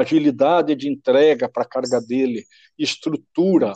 agilidade 0.00 0.74
de 0.74 0.88
entrega 0.88 1.48
para 1.48 1.62
a 1.62 1.68
carga 1.68 2.00
dele, 2.00 2.44
estrutura, 2.78 3.72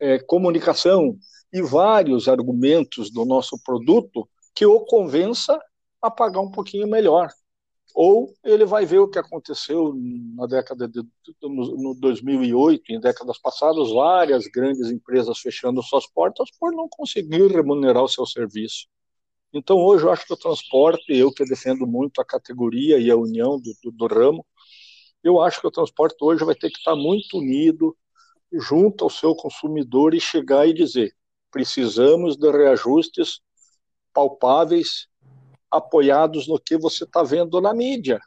é, 0.00 0.18
comunicação 0.18 1.16
e 1.52 1.62
vários 1.62 2.28
argumentos 2.28 3.10
do 3.10 3.24
nosso 3.24 3.56
produto 3.62 4.28
que 4.54 4.66
o 4.66 4.80
convença 4.80 5.58
a 6.00 6.10
pagar 6.10 6.40
um 6.40 6.50
pouquinho 6.50 6.88
melhor 6.88 7.30
ou 7.94 8.32
ele 8.42 8.64
vai 8.64 8.86
ver 8.86 8.98
o 8.98 9.08
que 9.08 9.18
aconteceu 9.18 9.94
na 10.34 10.46
década 10.46 10.88
de 10.88 11.02
no 11.42 11.94
2008, 11.94 12.92
em 12.92 13.00
décadas 13.00 13.38
passadas, 13.38 13.90
várias 13.90 14.46
grandes 14.46 14.90
empresas 14.90 15.38
fechando 15.38 15.82
suas 15.82 16.06
portas 16.06 16.48
por 16.58 16.72
não 16.72 16.88
conseguir 16.88 17.48
remunerar 17.48 18.02
o 18.02 18.08
seu 18.08 18.26
serviço. 18.26 18.86
Então, 19.52 19.76
hoje, 19.76 20.04
eu 20.04 20.10
acho 20.10 20.26
que 20.26 20.32
o 20.32 20.36
transporte, 20.36 21.04
eu 21.14 21.30
que 21.32 21.44
defendo 21.44 21.86
muito 21.86 22.20
a 22.20 22.24
categoria 22.24 22.98
e 22.98 23.10
a 23.10 23.16
união 23.16 23.60
do, 23.60 23.74
do, 23.82 23.92
do 23.92 24.06
ramo, 24.06 24.46
eu 25.22 25.40
acho 25.40 25.60
que 25.60 25.66
o 25.66 25.70
transporte 25.70 26.16
hoje 26.20 26.44
vai 26.44 26.54
ter 26.54 26.70
que 26.70 26.78
estar 26.78 26.96
muito 26.96 27.38
unido 27.38 27.96
junto 28.52 29.04
ao 29.04 29.10
seu 29.10 29.34
consumidor 29.34 30.14
e 30.14 30.20
chegar 30.20 30.66
e 30.66 30.74
dizer: 30.74 31.14
precisamos 31.50 32.36
de 32.36 32.50
reajustes 32.50 33.40
palpáveis 34.12 35.06
apoiados 35.70 36.46
no 36.46 36.58
que 36.58 36.76
você 36.76 37.04
está 37.04 37.22
vendo 37.22 37.60
na 37.60 37.72
mídia 37.72 38.20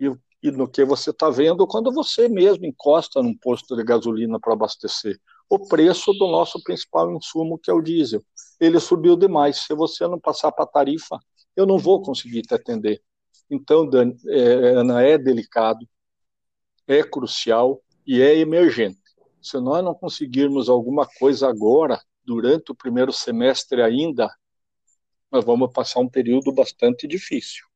e, 0.00 0.10
e 0.42 0.50
no 0.50 0.68
que 0.68 0.84
você 0.84 1.10
está 1.10 1.30
vendo 1.30 1.66
quando 1.66 1.92
você 1.92 2.28
mesmo 2.28 2.66
encosta 2.66 3.22
num 3.22 3.36
posto 3.36 3.76
de 3.76 3.84
gasolina 3.84 4.40
para 4.40 4.54
abastecer. 4.54 5.20
O 5.48 5.68
preço 5.68 6.12
do 6.14 6.26
nosso 6.28 6.62
principal 6.62 7.12
insumo, 7.14 7.58
que 7.58 7.70
é 7.70 7.74
o 7.74 7.82
diesel. 7.82 8.24
Ele 8.58 8.80
subiu 8.80 9.16
demais. 9.16 9.58
Se 9.58 9.74
você 9.74 10.06
não 10.08 10.18
passar 10.18 10.50
para 10.50 10.64
a 10.64 10.68
tarifa, 10.68 11.18
eu 11.54 11.66
não 11.66 11.78
vou 11.78 12.00
conseguir 12.00 12.42
te 12.42 12.54
atender. 12.54 13.02
Então, 13.50 13.86
Dani, 13.86 14.16
é, 14.28 14.70
Ana, 14.70 15.02
é 15.02 15.18
delicado, 15.18 15.86
é 16.92 17.02
crucial 17.02 17.82
e 18.06 18.20
é 18.20 18.36
emergente. 18.36 19.00
Se 19.40 19.58
nós 19.58 19.84
não 19.84 19.94
conseguirmos 19.94 20.68
alguma 20.68 21.06
coisa 21.06 21.48
agora, 21.48 22.00
durante 22.24 22.70
o 22.70 22.74
primeiro 22.74 23.12
semestre 23.12 23.82
ainda, 23.82 24.30
nós 25.30 25.44
vamos 25.44 25.72
passar 25.72 26.00
um 26.00 26.08
período 26.08 26.52
bastante 26.52 27.06
difícil. 27.08 27.66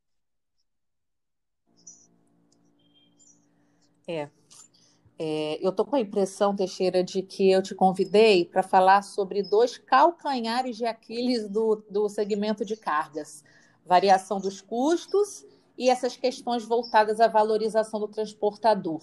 É. 4.06 4.28
é 5.18 5.58
eu 5.60 5.70
estou 5.70 5.84
com 5.84 5.96
a 5.96 6.00
impressão, 6.00 6.54
Teixeira, 6.54 7.02
de 7.02 7.22
que 7.22 7.50
eu 7.50 7.62
te 7.62 7.74
convidei 7.74 8.44
para 8.44 8.62
falar 8.62 9.02
sobre 9.02 9.42
dois 9.42 9.78
calcanhares 9.78 10.76
de 10.76 10.84
Aquiles 10.84 11.48
do, 11.48 11.84
do 11.90 12.08
segmento 12.08 12.64
de 12.64 12.76
cargas: 12.76 13.42
variação 13.84 14.38
dos 14.38 14.60
custos 14.60 15.44
e 15.76 15.90
essas 15.90 16.16
questões 16.16 16.64
voltadas 16.64 17.20
à 17.20 17.28
valorização 17.28 18.00
do 18.00 18.08
transportador. 18.08 19.00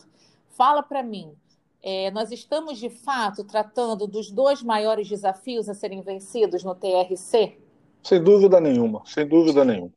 Fala 0.49 0.83
para 0.83 1.03
mim, 1.03 1.35
é, 1.81 2.09
nós 2.11 2.31
estamos 2.31 2.77
de 2.77 2.89
fato 2.89 3.43
tratando 3.43 4.07
dos 4.07 4.31
dois 4.31 4.63
maiores 4.63 5.07
desafios 5.07 5.67
a 5.67 5.73
serem 5.73 6.01
vencidos 6.01 6.63
no 6.63 6.73
TRC? 6.73 7.57
Sem 8.01 8.23
dúvida 8.23 8.59
nenhuma, 8.59 9.01
sem 9.05 9.27
dúvida 9.27 9.65
nenhuma. 9.65 9.91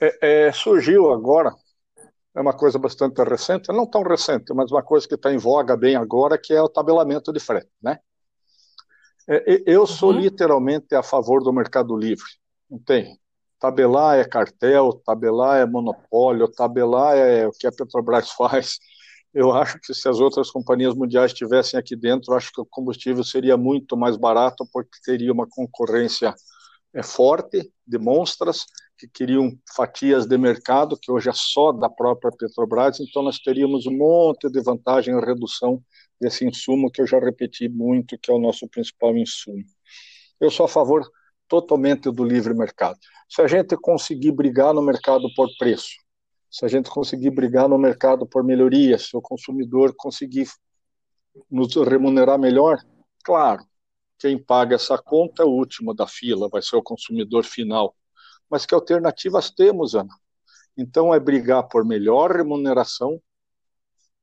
É, 0.00 0.46
é, 0.46 0.52
surgiu 0.52 1.10
agora, 1.10 1.54
é 2.34 2.40
uma 2.40 2.52
coisa 2.52 2.78
bastante 2.78 3.22
recente, 3.22 3.72
não 3.72 3.86
tão 3.86 4.02
recente, 4.02 4.52
mas 4.54 4.70
uma 4.70 4.82
coisa 4.82 5.06
que 5.06 5.14
está 5.14 5.32
em 5.32 5.38
voga 5.38 5.76
bem 5.76 5.96
agora, 5.96 6.38
que 6.38 6.52
é 6.52 6.60
o 6.60 6.68
tabelamento 6.68 7.32
de 7.32 7.40
frete, 7.40 7.70
né? 7.82 7.98
É, 9.28 9.62
eu 9.66 9.86
sou 9.86 10.12
uhum. 10.12 10.18
literalmente 10.18 10.94
a 10.94 11.02
favor 11.02 11.42
do 11.42 11.52
mercado 11.52 11.96
livre, 11.96 12.28
não 12.68 12.78
tem? 12.78 13.18
Tabelar 13.62 14.18
é 14.18 14.24
cartel, 14.24 14.92
tabelar 15.06 15.60
é 15.60 15.64
monopólio, 15.64 16.48
tabelar 16.48 17.16
é 17.16 17.46
o 17.46 17.52
que 17.52 17.64
a 17.64 17.70
Petrobras 17.70 18.28
faz. 18.36 18.80
Eu 19.32 19.52
acho 19.52 19.78
que 19.78 19.94
se 19.94 20.08
as 20.08 20.18
outras 20.18 20.50
companhias 20.50 20.96
mundiais 20.96 21.30
estivessem 21.30 21.78
aqui 21.78 21.94
dentro, 21.94 22.34
acho 22.34 22.50
que 22.52 22.60
o 22.60 22.66
combustível 22.66 23.22
seria 23.22 23.56
muito 23.56 23.96
mais 23.96 24.16
barato, 24.16 24.66
porque 24.72 24.98
teria 25.04 25.32
uma 25.32 25.46
concorrência 25.48 26.34
é 26.92 27.04
forte, 27.04 27.72
demonstras 27.86 28.66
que 28.98 29.06
queriam 29.06 29.56
fatias 29.76 30.26
de 30.26 30.36
mercado, 30.36 30.98
que 31.00 31.12
hoje 31.12 31.28
é 31.28 31.32
só 31.32 31.70
da 31.70 31.88
própria 31.88 32.32
Petrobras, 32.36 32.98
então 32.98 33.22
nós 33.22 33.38
teríamos 33.38 33.86
um 33.86 33.96
monte 33.96 34.50
de 34.50 34.60
vantagem 34.60 35.14
em 35.14 35.24
redução 35.24 35.80
desse 36.20 36.44
insumo 36.44 36.90
que 36.90 37.00
eu 37.00 37.06
já 37.06 37.20
repeti 37.20 37.68
muito, 37.68 38.18
que 38.18 38.28
é 38.28 38.34
o 38.34 38.40
nosso 38.40 38.68
principal 38.68 39.16
insumo. 39.16 39.62
Eu 40.40 40.50
sou 40.50 40.66
a 40.66 40.68
favor 40.68 41.08
totalmente 41.52 42.10
do 42.10 42.24
livre 42.24 42.54
mercado. 42.54 42.98
Se 43.28 43.42
a 43.42 43.46
gente 43.46 43.76
conseguir 43.76 44.32
brigar 44.32 44.72
no 44.72 44.80
mercado 44.80 45.28
por 45.34 45.50
preço, 45.58 45.96
se 46.50 46.64
a 46.64 46.68
gente 46.68 46.88
conseguir 46.88 47.28
brigar 47.28 47.68
no 47.68 47.76
mercado 47.76 48.26
por 48.26 48.42
melhorias, 48.42 49.10
se 49.10 49.16
o 49.18 49.20
consumidor 49.20 49.94
conseguir 49.94 50.48
nos 51.50 51.74
remunerar 51.74 52.38
melhor, 52.38 52.82
claro, 53.22 53.62
quem 54.18 54.42
paga 54.42 54.76
essa 54.76 54.96
conta 54.96 55.42
é 55.42 55.46
o 55.46 55.50
último 55.50 55.92
da 55.92 56.06
fila, 56.06 56.48
vai 56.48 56.62
ser 56.62 56.76
o 56.76 56.82
consumidor 56.82 57.44
final. 57.44 57.94
Mas 58.48 58.64
que 58.64 58.74
alternativas 58.74 59.50
temos, 59.50 59.94
Ana? 59.94 60.14
Então 60.74 61.12
é 61.12 61.20
brigar 61.20 61.68
por 61.68 61.84
melhor 61.84 62.34
remuneração 62.34 63.20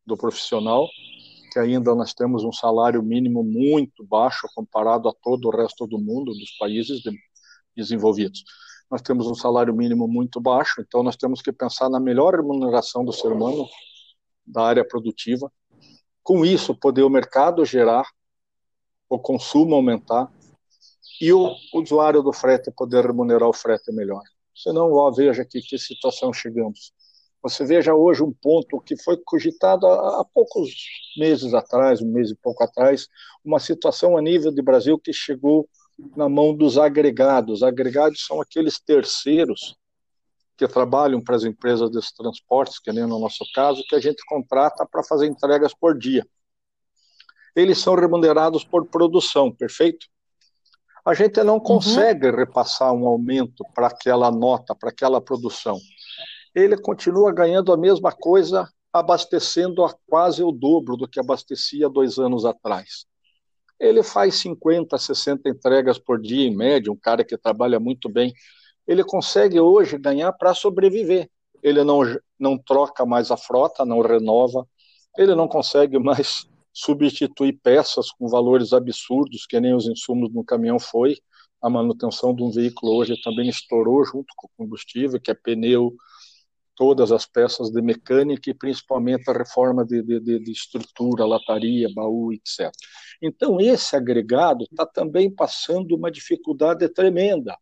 do 0.04 0.18
profissional, 0.18 0.88
que 1.50 1.60
ainda 1.60 1.96
nós 1.96 2.14
temos 2.14 2.44
um 2.44 2.52
salário 2.52 3.02
mínimo 3.02 3.44
muito 3.44 4.06
baixo 4.06 4.48
comparado 4.54 5.10
a 5.10 5.14
todo 5.14 5.48
o 5.48 5.52
resto 5.52 5.88
do 5.88 5.98
mundo, 5.98 6.34
dos 6.34 6.58
países 6.58 7.00
de 7.02 7.12
desenvolvidos. 7.76 8.44
Nós 8.90 9.02
temos 9.02 9.28
um 9.28 9.36
salário 9.36 9.74
mínimo 9.74 10.08
muito 10.08 10.42
baixo, 10.42 10.82
então 10.82 11.04
nós 11.04 11.16
temos 11.16 11.42
que 11.42 11.52
pensar 11.52 11.90
na 11.90 12.00
melhor 12.00 12.36
remuneração 12.36 13.06
do 13.06 13.14
ser 13.14 13.32
humano, 13.32 13.68
da 14.46 14.64
área 14.64 14.86
produtiva. 14.86 15.52
Com 16.24 16.44
isso, 16.46 16.76
poder 16.76 17.04
o 17.04 17.10
mercado 17.10 17.64
gerar, 17.66 18.08
o 19.08 19.20
consumo 19.20 19.76
aumentar 19.76 20.32
e 21.22 21.32
o 21.34 21.54
usuário 21.74 22.22
do 22.22 22.34
frete 22.34 22.72
poder 22.72 23.06
remunerar 23.06 23.48
o 23.48 23.54
frete 23.54 23.92
melhor. 23.92 24.24
Senão, 24.56 24.92
ó, 24.94 25.12
veja 25.12 25.46
que, 25.46 25.62
que 25.62 25.78
situação 25.78 26.34
chegamos. 26.34 26.92
Você 27.42 27.66
veja 27.66 27.94
hoje 27.94 28.22
um 28.22 28.34
ponto 28.34 28.82
que 28.82 28.98
foi 28.98 29.16
cogitado 29.16 29.88
há, 29.88 30.22
há, 30.22 30.26
poucos 30.26 30.70
meses 31.18 31.54
atrás, 31.54 32.02
um 32.02 32.12
mês 32.12 32.32
e 32.32 32.36
pouco 32.36 32.64
atrás, 32.64 33.08
uma 33.44 33.60
situação 33.60 34.18
a 34.18 34.22
nível 34.22 34.52
de 34.52 34.62
Brasil 34.62 35.00
que 35.00 35.14
chegou 35.14 35.68
na 36.18 36.28
mão 36.28 36.54
dos 36.54 36.78
agregados. 36.78 37.64
Agregados 37.64 38.26
são 38.26 38.42
aqueles 38.42 38.80
terceiros 38.80 39.78
que 40.58 40.68
trabalham 40.68 41.22
para 41.22 41.38
as 41.38 41.46
empresas 41.46 41.90
desses 41.90 42.12
transportes, 42.12 42.80
que 42.80 42.92
nem 42.92 43.06
no 43.06 43.18
nosso 43.18 43.46
caso, 43.56 43.86
que 43.88 43.96
a 43.96 44.00
gente 44.02 44.22
contrata 44.26 44.86
para 44.86 45.02
fazer 45.02 45.26
entregas 45.26 45.74
por 45.74 45.98
dia. 45.98 46.28
Eles 47.56 47.78
são 47.78 47.96
remunerados 47.96 48.66
por 48.66 48.86
produção, 48.86 49.50
perfeito? 49.50 50.08
A 51.06 51.14
gente 51.14 51.42
não 51.44 51.56
uhum. 51.56 51.62
consegue 51.62 52.28
uhum. 52.28 52.36
repassar 52.36 52.92
um 52.92 53.08
aumento 53.08 53.64
para 53.74 53.88
aquela 53.88 54.30
nota, 54.30 54.76
para 54.76 54.90
aquela 54.90 55.22
produção 55.22 55.80
ele 56.54 56.78
continua 56.78 57.32
ganhando 57.32 57.72
a 57.72 57.78
mesma 57.78 58.12
coisa, 58.12 58.68
abastecendo 58.92 59.84
a 59.84 59.94
quase 60.08 60.44
o 60.44 60.52
dobro 60.52 60.98
do 60.98 61.08
que 61.08 61.20
abastecia 61.20 61.90
dois 61.90 62.18
anos 62.18 62.46
atrás. 62.46 63.06
Ele 63.80 64.04
faz 64.04 64.36
50, 64.36 64.98
60 64.98 65.50
entregas 65.50 65.98
por 65.98 66.20
dia, 66.20 66.46
em 66.46 66.56
média, 66.56 66.92
um 66.92 66.98
cara 66.98 67.24
que 67.24 67.38
trabalha 67.38 67.80
muito 67.80 68.10
bem. 68.10 68.34
Ele 68.86 69.04
consegue 69.04 69.60
hoje 69.60 69.98
ganhar 69.98 70.34
para 70.34 70.54
sobreviver. 70.54 71.30
Ele 71.64 71.84
não, 71.84 72.02
não 72.38 72.58
troca 72.58 73.06
mais 73.06 73.32
a 73.32 73.38
frota, 73.38 73.86
não 73.86 74.02
renova, 74.02 74.68
ele 75.18 75.36
não 75.36 75.48
consegue 75.48 75.98
mais 76.00 76.48
substituir 76.74 77.54
peças 77.62 78.12
com 78.12 78.28
valores 78.28 78.74
absurdos, 78.74 79.46
que 79.46 79.60
nem 79.60 79.74
os 79.74 79.88
insumos 79.88 80.34
no 80.34 80.44
caminhão 80.44 80.80
foi. 80.80 81.18
A 81.62 81.70
manutenção 81.70 82.34
de 82.34 82.42
um 82.42 82.52
veículo 82.52 82.96
hoje 82.96 83.20
também 83.22 83.50
estourou 83.50 84.04
junto 84.06 84.34
com 84.36 84.48
o 84.48 84.52
combustível, 84.58 85.20
que 85.20 85.30
é 85.30 85.34
pneu, 85.34 85.94
todas 86.80 87.12
as 87.12 87.26
peças 87.26 87.70
de 87.70 87.82
mecânica 87.82 88.50
e 88.50 88.54
principalmente 88.54 89.30
a 89.30 89.34
reforma 89.34 89.86
de, 89.86 90.02
de, 90.02 90.40
de 90.40 90.50
estrutura, 90.50 91.26
lataria, 91.26 91.90
baú, 91.94 92.32
etc. 92.32 92.72
Então, 93.22 93.60
esse 93.60 93.98
agregado 93.98 94.64
está 94.64 94.86
também 94.86 95.30
passando 95.30 95.94
uma 95.94 96.10
dificuldade 96.10 96.88
tremenda. 96.88 97.54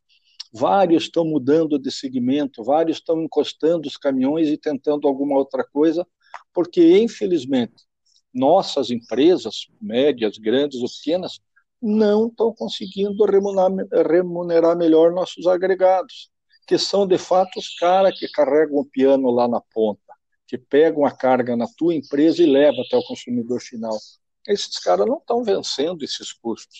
Vários 0.53 1.05
estão 1.05 1.25
mudando 1.25 1.79
de 1.79 1.91
segmento, 1.91 2.63
vários 2.63 2.97
estão 2.97 3.19
encostando 3.19 3.87
os 3.87 3.97
caminhões 3.97 4.49
e 4.49 4.57
tentando 4.57 5.07
alguma 5.07 5.35
outra 5.35 5.63
coisa, 5.63 6.05
porque, 6.53 6.99
infelizmente, 6.99 7.87
nossas 8.31 8.91
empresas, 8.91 9.65
médias, 9.81 10.37
grandes 10.37 10.79
ou 10.79 10.87
pequenas, 10.87 11.39
não 11.81 12.27
estão 12.27 12.53
conseguindo 12.53 13.25
remunerar, 13.25 13.71
remunerar 14.07 14.77
melhor 14.77 15.11
nossos 15.11 15.47
agregados 15.47 16.29
que 16.67 16.77
são 16.77 17.07
de 17.07 17.17
fato 17.17 17.57
os 17.57 17.73
caras 17.79 18.17
que 18.19 18.27
carregam 18.27 18.77
o 18.77 18.85
piano 18.85 19.31
lá 19.31 19.47
na 19.47 19.61
ponta, 19.61 20.01
que 20.45 20.57
pegam 20.57 21.05
a 21.05 21.11
carga 21.11 21.55
na 21.55 21.65
tua 21.77 21.95
empresa 21.95 22.43
e 22.43 22.45
levam 22.45 22.81
até 22.81 22.97
o 22.97 23.03
consumidor 23.03 23.61
final. 23.61 23.97
Esses 24.45 24.77
caras 24.79 25.07
não 25.07 25.17
estão 25.17 25.43
vencendo 25.43 26.03
esses 26.03 26.33
custos. 26.33 26.79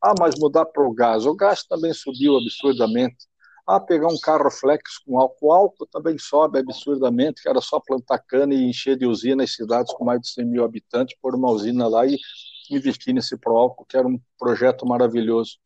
Ah, 0.00 0.14
mas 0.18 0.38
mudar 0.38 0.66
para 0.66 0.86
o 0.86 0.92
gás. 0.92 1.26
O 1.26 1.34
gás 1.34 1.64
também 1.64 1.92
subiu 1.92 2.36
absurdamente. 2.36 3.26
Ah, 3.66 3.80
pegar 3.80 4.08
um 4.08 4.18
carro 4.18 4.50
flex 4.50 4.98
com 4.98 5.18
álcool, 5.18 5.46
o 5.46 5.52
álcool 5.52 5.86
também 5.86 6.18
sobe 6.18 6.58
absurdamente, 6.58 7.42
que 7.42 7.48
era 7.48 7.60
só 7.60 7.80
plantar 7.80 8.18
cana 8.18 8.52
e 8.52 8.68
encher 8.68 8.96
de 8.96 9.06
usina 9.06 9.42
em 9.42 9.46
cidades 9.46 9.92
com 9.94 10.04
mais 10.04 10.20
de 10.20 10.28
100 10.28 10.44
mil 10.44 10.64
habitantes, 10.64 11.16
pôr 11.20 11.34
uma 11.34 11.50
usina 11.50 11.88
lá 11.88 12.06
e 12.06 12.18
investir 12.70 13.14
nesse 13.14 13.38
pro 13.38 13.56
álcool, 13.56 13.86
que 13.86 13.96
era 13.96 14.06
um 14.06 14.20
projeto 14.38 14.84
maravilhoso. 14.86 15.58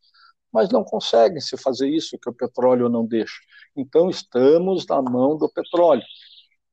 Mas 0.52 0.70
não 0.70 0.82
conseguem 0.82 1.40
se 1.40 1.56
fazer 1.56 1.88
isso, 1.88 2.18
que 2.18 2.28
o 2.28 2.34
petróleo 2.34 2.88
não 2.88 3.04
deixa. 3.04 3.38
Então, 3.76 4.08
estamos 4.08 4.87
na 4.87 5.02
mão 5.02 5.37
do 5.37 5.48
petróleo. 5.48 6.04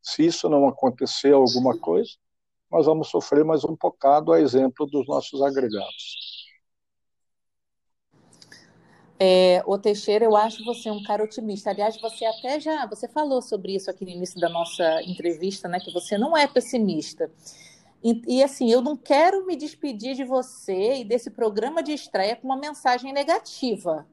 Se 0.01 0.25
isso 0.25 0.47
não 0.47 0.67
acontecer 0.67 1.33
alguma 1.33 1.77
coisa, 1.77 2.11
nós 2.71 2.85
vamos 2.85 3.09
sofrer 3.09 3.43
mais 3.43 3.63
um 3.63 3.75
bocado 3.75 4.31
a 4.31 4.39
exemplo 4.39 4.85
dos 4.85 5.07
nossos 5.07 5.41
agregados. 5.41 6.35
É, 9.17 9.63
o 9.65 9.77
Teixeira, 9.77 10.25
eu 10.25 10.35
acho 10.35 10.63
você 10.65 10.91
um 10.91 11.01
cara 11.01 11.23
otimista. 11.23 11.69
Aliás, 11.69 11.99
você 11.99 12.25
até 12.25 12.59
já 12.59 12.85
você 12.85 13.07
falou 13.07 13.41
sobre 13.41 13.73
isso 13.73 13.89
aqui 13.89 14.03
no 14.03 14.11
início 14.11 14.39
da 14.39 14.49
nossa 14.49 15.01
entrevista, 15.03 15.67
né? 15.67 15.79
Que 15.79 15.91
você 15.93 16.17
não 16.17 16.35
é 16.35 16.45
pessimista. 16.47 17.31
E, 18.05 18.21
e, 18.37 18.43
assim, 18.43 18.71
eu 18.71 18.83
não 18.83 18.95
quero 18.95 19.47
me 19.47 19.55
despedir 19.55 20.13
de 20.13 20.23
você 20.23 20.97
e 20.97 21.03
desse 21.03 21.31
programa 21.31 21.81
de 21.81 21.91
estreia 21.91 22.35
com 22.35 22.45
uma 22.45 22.55
mensagem 22.55 23.11
negativa. 23.11 24.05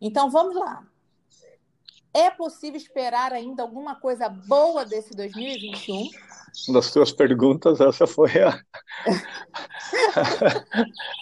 Então 0.00 0.30
vamos 0.30 0.54
lá. 0.54 0.86
É 2.14 2.30
possível 2.30 2.76
esperar 2.76 3.32
ainda 3.32 3.64
alguma 3.64 3.96
coisa 3.96 4.28
boa 4.28 4.84
desse 4.84 5.16
2021? 5.16 6.10
Das 6.72 6.92
tuas 6.92 7.10
perguntas, 7.10 7.80
essa 7.80 8.06
foi 8.06 8.30
a, 8.40 8.56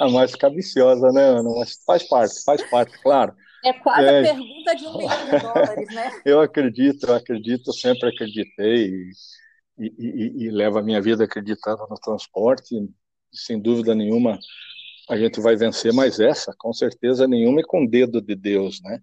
a 0.00 0.08
mais 0.10 0.34
cabiciosa, 0.34 1.10
né, 1.10 1.22
Ana? 1.22 1.50
Mas 1.58 1.82
faz 1.86 2.02
parte, 2.02 2.44
faz 2.44 2.62
parte, 2.68 2.98
claro. 3.02 3.34
É 3.64 3.72
quase 3.72 4.04
é... 4.04 4.20
a 4.20 4.22
pergunta 4.22 4.76
de 4.76 4.86
um 4.86 4.98
milhão 4.98 5.24
de 5.24 5.38
dólares, 5.38 5.94
né? 5.94 6.20
Eu 6.26 6.42
acredito, 6.42 7.06
eu 7.06 7.14
acredito, 7.14 7.72
sempre 7.72 8.10
acreditei 8.10 8.86
e, 8.86 9.12
e, 9.78 9.94
e, 9.98 10.44
e 10.44 10.50
levo 10.50 10.78
a 10.78 10.82
minha 10.82 11.00
vida 11.00 11.24
acreditando 11.24 11.86
no 11.88 11.96
transporte. 11.96 12.74
Sem 13.32 13.60
dúvida 13.60 13.94
nenhuma, 13.94 14.38
a 15.08 15.16
gente 15.16 15.40
vai 15.40 15.56
vencer, 15.56 15.92
mas 15.92 16.18
essa, 16.20 16.54
com 16.58 16.72
certeza 16.72 17.26
nenhuma, 17.26 17.60
é 17.60 17.64
com 17.64 17.84
o 17.84 17.88
dedo 17.88 18.20
de 18.20 18.34
Deus, 18.34 18.80
né? 18.82 19.00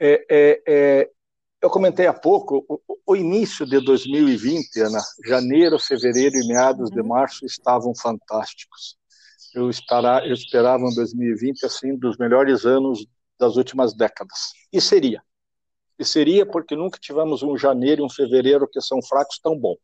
É, 0.00 0.24
é, 0.30 0.62
é, 0.66 1.10
eu 1.60 1.68
comentei 1.70 2.06
há 2.06 2.14
pouco, 2.14 2.64
o, 2.68 2.80
o, 3.04 3.16
início 3.16 3.66
de 3.66 3.80
2020, 3.80 4.80
Ana, 4.80 5.00
janeiro, 5.26 5.78
fevereiro 5.78 6.36
e 6.36 6.46
meados 6.46 6.90
uhum. 6.90 6.96
de 6.96 7.02
março 7.02 7.44
estavam 7.44 7.92
fantásticos. 7.94 8.96
Eu, 9.54 9.68
estará, 9.68 10.24
eu 10.24 10.34
esperava 10.34 10.84
um 10.84 10.94
2020 10.94 11.66
assim 11.66 11.96
dos 11.96 12.16
melhores 12.16 12.64
anos 12.64 13.04
das 13.38 13.56
últimas 13.56 13.94
décadas. 13.94 14.38
E 14.72 14.80
seria. 14.80 15.20
E 15.98 16.04
seria 16.04 16.46
porque 16.46 16.76
nunca 16.76 16.98
tivemos 16.98 17.42
um 17.42 17.56
janeiro 17.56 18.02
e 18.02 18.04
um 18.04 18.10
fevereiro 18.10 18.68
que 18.68 18.80
são 18.80 19.02
fracos 19.02 19.38
tão 19.38 19.58
bom. 19.58 19.76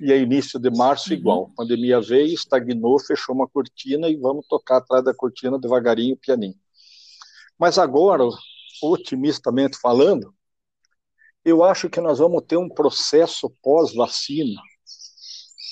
E 0.00 0.12
aí, 0.12 0.22
início 0.22 0.58
de 0.58 0.70
março, 0.70 1.10
uhum. 1.10 1.16
igual. 1.16 1.50
A 1.52 1.56
pandemia 1.56 2.00
veio, 2.00 2.34
estagnou, 2.34 2.98
fechou 2.98 3.34
uma 3.34 3.48
cortina 3.48 4.08
e 4.08 4.16
vamos 4.16 4.46
tocar 4.46 4.78
atrás 4.78 5.04
da 5.04 5.14
cortina 5.14 5.58
devagarinho, 5.58 6.16
pianinho. 6.16 6.54
Mas 7.58 7.78
agora, 7.78 8.24
otimistamente 8.82 9.76
falando, 9.78 10.34
eu 11.44 11.64
acho 11.64 11.88
que 11.88 12.00
nós 12.00 12.18
vamos 12.18 12.42
ter 12.46 12.56
um 12.56 12.68
processo 12.68 13.50
pós-vacina 13.62 14.60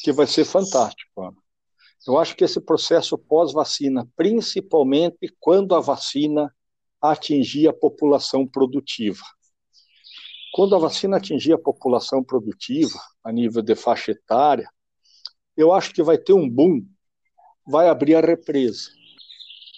que 0.03 0.13
vai 0.13 0.27
ser 0.27 0.45
fantástico. 0.45 1.23
Ana. 1.23 1.37
Eu 2.07 2.19
acho 2.19 2.37
que 2.37 2.45
esse 2.45 2.61
processo 2.61 3.19
pós-vacina, 3.19 4.09
principalmente 4.17 5.35
quando 5.41 5.75
a 5.75 5.81
vacina 5.81 6.55
atingir 7.01 7.69
a 7.69 7.73
população 7.73 8.47
produtiva. 8.47 9.23
Quando 10.57 10.75
a 10.75 10.79
vacina 10.79 11.19
atingir 11.19 11.53
a 11.53 11.59
população 11.59 12.25
produtiva, 12.25 12.99
a 13.23 13.31
nível 13.31 13.61
de 13.61 13.75
faixa 13.75 14.13
etária, 14.13 14.67
eu 15.55 15.71
acho 15.71 15.93
que 15.93 16.03
vai 16.03 16.17
ter 16.17 16.33
um 16.33 16.49
boom, 16.49 16.83
vai 17.67 17.91
abrir 17.91 18.15
a 18.15 18.23
represa 18.23 18.89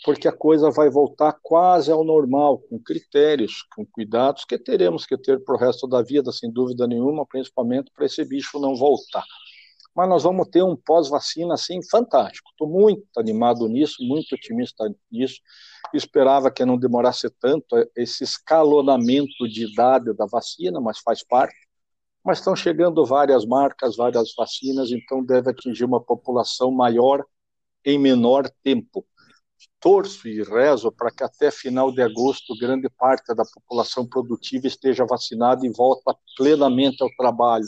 porque 0.05 0.29
a 0.29 0.33
coisa 0.33 0.71
vai 0.71 0.89
voltar 0.89 1.37
quase 1.43 1.91
ao 1.91 2.05
normal, 2.05 2.61
com 2.61 2.79
critérios, 2.79 3.65
com 3.75 3.85
cuidados 3.85 4.45
que 4.45 4.57
teremos 4.57 5.05
que 5.05 5.19
ter 5.19 5.43
para 5.43 5.55
o 5.57 5.59
resto 5.59 5.87
da 5.89 6.01
vida, 6.01 6.31
sem 6.33 6.51
dúvida 6.51 6.87
nenhuma, 6.87 7.27
principalmente 7.27 7.91
para 7.95 8.07
esse 8.07 8.25
bicho 8.25 8.61
não 8.61 8.77
voltar. 8.77 9.25
Mas 9.95 10.09
nós 10.09 10.23
vamos 10.23 10.49
ter 10.49 10.63
um 10.63 10.77
pós-vacina 10.77 11.55
assim 11.55 11.81
fantástico. 11.91 12.49
Estou 12.51 12.69
muito 12.69 13.05
animado 13.19 13.69
nisso, 13.69 13.97
muito 14.01 14.35
otimista 14.35 14.89
nisso. 15.11 15.41
Esperava 15.95 16.51
que 16.51 16.65
não 16.65 16.79
demorasse 16.79 17.31
tanto 17.41 17.77
esse 17.97 18.25
escalonamento 18.25 19.49
de 19.49 19.71
idade 19.71 20.13
da 20.15 20.27
vacina, 20.27 20.81
mas 20.81 20.99
faz 20.99 21.25
parte. 21.25 21.57
Mas 22.25 22.39
estão 22.39 22.55
chegando 22.55 23.05
várias 23.07 23.47
marcas, 23.47 23.97
várias 23.97 24.35
vacinas, 24.37 24.91
então 24.91 25.25
deve 25.25 25.51
atingir 25.51 25.85
uma 25.85 26.01
população 26.01 26.71
maior 26.71 27.25
em 27.85 27.99
menor 27.99 28.51
tempo 28.63 29.07
torço 29.81 30.29
e 30.29 30.43
rezo 30.43 30.93
para 30.93 31.11
que 31.11 31.25
até 31.25 31.51
final 31.51 31.93
de 31.93 32.03
agosto 32.03 32.57
grande 32.59 32.89
parte 32.89 33.35
da 33.35 33.45
população 33.45 34.07
produtiva 34.07 34.67
esteja 34.67 35.05
vacinada 35.05 35.67
e 35.67 35.71
volta 35.71 36.17
plenamente 36.37 37.03
ao 37.03 37.11
trabalho. 37.17 37.65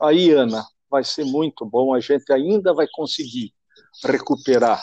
Aí, 0.00 0.30
Ana, 0.30 0.64
vai 0.90 1.04
ser 1.04 1.24
muito 1.24 1.64
bom, 1.64 1.94
a 1.94 2.00
gente 2.00 2.32
ainda 2.32 2.72
vai 2.72 2.86
conseguir 2.92 3.52
recuperar 4.04 4.82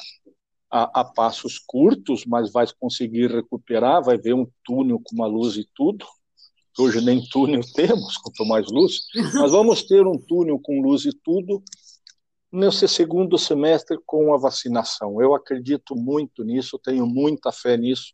a, 0.84 1.02
a, 1.02 1.06
passos 1.06 1.60
curtos, 1.60 2.26
mas 2.26 2.52
vai 2.52 2.66
conseguir 2.80 3.32
recuperar, 3.32 4.04
vai 4.04 4.18
ver 4.18 4.34
um 4.34 4.48
túnel 4.64 5.00
com 5.04 5.16
uma 5.16 5.28
luz 5.28 5.56
e 5.56 5.68
tudo. 5.74 6.06
Hoje 6.78 7.02
nem 7.02 7.22
túnel 7.30 7.62
temos, 7.74 8.18
quanto 8.18 8.46
mais 8.46 8.68
luz, 8.72 9.02
mas 9.34 9.52
vamos 9.52 9.84
ter 9.84 10.06
um 10.06 10.18
túnel 10.18 10.60
com 10.60 10.82
luz 10.82 11.06
e 11.06 11.12
tudo 11.24 11.64
nesse 12.52 12.88
segundo 12.88 13.38
semestre 13.38 13.98
com 14.06 14.34
a 14.34 14.38
vacinação. 14.38 15.22
Eu 15.22 15.34
acredito 15.34 15.96
muito 15.96 16.44
nisso, 16.44 16.80
tenho 16.80 17.06
muita 17.06 17.52
fé 17.52 17.76
nisso, 17.78 18.14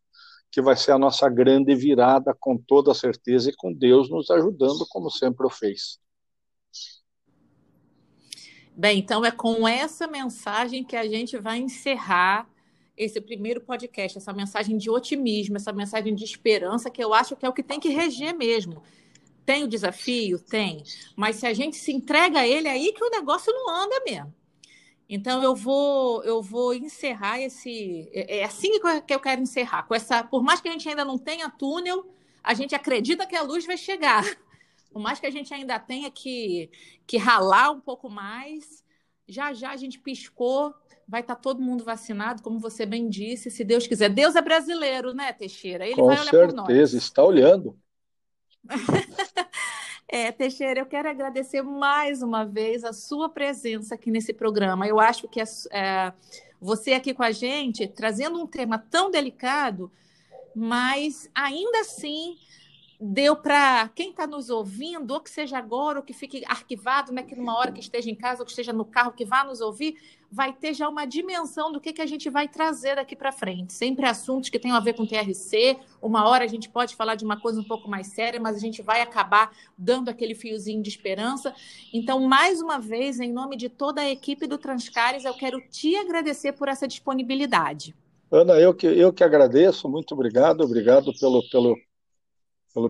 que 0.51 0.61
vai 0.61 0.75
ser 0.75 0.91
a 0.91 0.97
nossa 0.97 1.29
grande 1.29 1.75
virada, 1.75 2.35
com 2.39 2.57
toda 2.57 2.93
certeza, 2.93 3.49
e 3.49 3.55
com 3.55 3.73
Deus 3.73 4.09
nos 4.09 4.29
ajudando, 4.29 4.85
como 4.89 5.09
sempre 5.09 5.45
o 5.45 5.49
fez. 5.49 5.99
Bem, 8.75 8.99
então 8.99 9.23
é 9.23 9.31
com 9.31 9.67
essa 9.67 10.07
mensagem 10.07 10.83
que 10.83 10.95
a 10.95 11.07
gente 11.07 11.37
vai 11.37 11.59
encerrar 11.59 12.49
esse 12.95 13.19
primeiro 13.19 13.61
podcast, 13.61 14.17
essa 14.17 14.33
mensagem 14.33 14.77
de 14.77 14.89
otimismo, 14.89 15.55
essa 15.55 15.73
mensagem 15.73 16.13
de 16.13 16.23
esperança, 16.23 16.89
que 16.89 17.03
eu 17.03 17.13
acho 17.13 17.35
que 17.35 17.45
é 17.45 17.49
o 17.49 17.53
que 17.53 17.63
tem 17.63 17.79
que 17.79 17.89
reger 17.89 18.35
mesmo. 18.35 18.83
Tem 19.45 19.63
o 19.63 19.67
desafio? 19.67 20.39
Tem. 20.39 20.83
Mas 21.15 21.37
se 21.37 21.45
a 21.45 21.53
gente 21.53 21.75
se 21.75 21.91
entrega 21.91 22.39
a 22.39 22.47
ele, 22.47 22.67
é 22.67 22.71
aí 22.71 22.93
que 22.93 23.03
o 23.03 23.09
negócio 23.09 23.51
não 23.51 23.69
anda 23.69 24.01
mesmo. 24.05 24.33
Então 25.09 25.43
eu 25.43 25.55
vou 25.55 26.23
eu 26.23 26.41
vou 26.41 26.73
encerrar 26.73 27.39
esse 27.39 28.09
é, 28.13 28.39
é 28.39 28.43
assim 28.43 28.79
que 29.05 29.13
eu 29.13 29.19
quero 29.19 29.41
encerrar 29.41 29.83
com 29.83 29.93
essa 29.93 30.23
por 30.23 30.41
mais 30.41 30.61
que 30.61 30.67
a 30.67 30.71
gente 30.71 30.87
ainda 30.87 31.03
não 31.03 31.17
tenha 31.17 31.49
túnel 31.49 32.09
a 32.41 32.53
gente 32.53 32.73
acredita 32.73 33.27
que 33.27 33.35
a 33.35 33.43
luz 33.43 33.65
vai 33.65 33.77
chegar 33.77 34.23
por 34.91 35.01
mais 35.01 35.19
que 35.19 35.25
a 35.25 35.29
gente 35.29 35.53
ainda 35.53 35.77
tenha 35.77 36.09
que 36.09 36.69
que 37.05 37.17
ralar 37.17 37.71
um 37.71 37.81
pouco 37.81 38.09
mais 38.09 38.83
já 39.27 39.53
já 39.53 39.71
a 39.71 39.77
gente 39.77 39.99
piscou 39.99 40.73
vai 41.07 41.21
estar 41.21 41.35
tá 41.35 41.41
todo 41.41 41.61
mundo 41.61 41.83
vacinado 41.83 42.41
como 42.41 42.59
você 42.59 42.85
bem 42.85 43.09
disse 43.09 43.49
se 43.49 43.63
Deus 43.63 43.87
quiser. 43.87 44.09
Deus 44.09 44.35
é 44.35 44.41
brasileiro 44.41 45.13
né 45.13 45.33
Teixeira? 45.33 45.85
Ele 45.85 45.95
com 45.95 46.07
vai 46.07 46.19
olhar 46.19 46.31
certeza 46.31 46.97
está 46.97 47.23
olhando. 47.23 47.77
É, 50.05 50.31
Teixeira, 50.31 50.79
eu 50.79 50.85
quero 50.85 51.09
agradecer 51.09 51.63
mais 51.63 52.21
uma 52.21 52.45
vez 52.45 52.83
a 52.83 52.93
sua 52.93 53.29
presença 53.29 53.95
aqui 53.95 54.11
nesse 54.11 54.31
programa. 54.31 54.87
Eu 54.87 54.99
acho 54.99 55.27
que 55.27 55.41
é, 55.41 55.43
é, 55.71 56.13
você 56.61 56.93
aqui 56.93 57.15
com 57.15 57.23
a 57.23 57.31
gente, 57.31 57.87
trazendo 57.87 58.39
um 58.39 58.45
tema 58.45 58.77
tão 58.77 59.09
delicado, 59.09 59.91
mas 60.55 61.27
ainda 61.33 61.79
assim 61.79 62.37
deu 63.03 63.35
para 63.35 63.89
quem 63.89 64.11
está 64.11 64.25
nos 64.25 64.49
ouvindo, 64.49 65.11
ou 65.11 65.19
que 65.19 65.29
seja 65.29 65.57
agora, 65.57 65.99
ou 65.99 66.05
que 66.05 66.13
fique 66.13 66.41
arquivado, 66.47 67.11
né, 67.11 67.21
que 67.21 67.35
numa 67.35 67.57
hora 67.57 67.71
que 67.71 67.81
esteja 67.81 68.09
em 68.09 68.15
casa, 68.15 68.41
ou 68.41 68.45
que 68.45 68.51
esteja 68.51 68.71
no 68.71 68.85
carro, 68.85 69.11
que 69.11 69.25
vá 69.25 69.43
nos 69.43 69.59
ouvir, 69.59 69.97
vai 70.31 70.53
ter 70.53 70.73
já 70.73 70.87
uma 70.87 71.05
dimensão 71.05 71.69
do 71.69 71.81
que, 71.81 71.91
que 71.91 72.01
a 72.01 72.05
gente 72.05 72.29
vai 72.29 72.47
trazer 72.47 72.95
daqui 72.95 73.13
para 73.13 73.31
frente. 73.31 73.73
Sempre 73.73 74.05
assuntos 74.05 74.49
que 74.49 74.57
tenham 74.57 74.77
a 74.77 74.79
ver 74.79 74.93
com 74.93 75.05
TRC. 75.05 75.77
Uma 76.01 76.27
hora 76.27 76.45
a 76.45 76.47
gente 76.47 76.69
pode 76.69 76.95
falar 76.95 77.15
de 77.15 77.25
uma 77.25 77.39
coisa 77.39 77.59
um 77.59 77.63
pouco 77.63 77.89
mais 77.89 78.07
séria, 78.07 78.39
mas 78.39 78.55
a 78.55 78.59
gente 78.59 78.81
vai 78.81 79.01
acabar 79.01 79.51
dando 79.77 80.09
aquele 80.09 80.33
fiozinho 80.33 80.81
de 80.81 80.89
esperança. 80.89 81.53
Então, 81.93 82.21
mais 82.21 82.61
uma 82.61 82.79
vez, 82.79 83.19
em 83.19 83.31
nome 83.31 83.57
de 83.57 83.67
toda 83.67 84.01
a 84.01 84.09
equipe 84.09 84.47
do 84.47 84.57
Transcares, 84.57 85.25
eu 85.25 85.33
quero 85.33 85.61
te 85.69 85.95
agradecer 85.97 86.53
por 86.53 86.69
essa 86.69 86.87
disponibilidade. 86.87 87.93
Ana, 88.31 88.53
eu 88.53 88.73
que, 88.73 88.87
eu 88.87 89.13
que 89.13 89.23
agradeço, 89.23 89.87
muito 89.87 90.13
obrigado, 90.13 90.61
obrigado 90.61 91.13
pelo, 91.19 91.47
pelo, 91.51 91.75
pelo, 91.75 91.75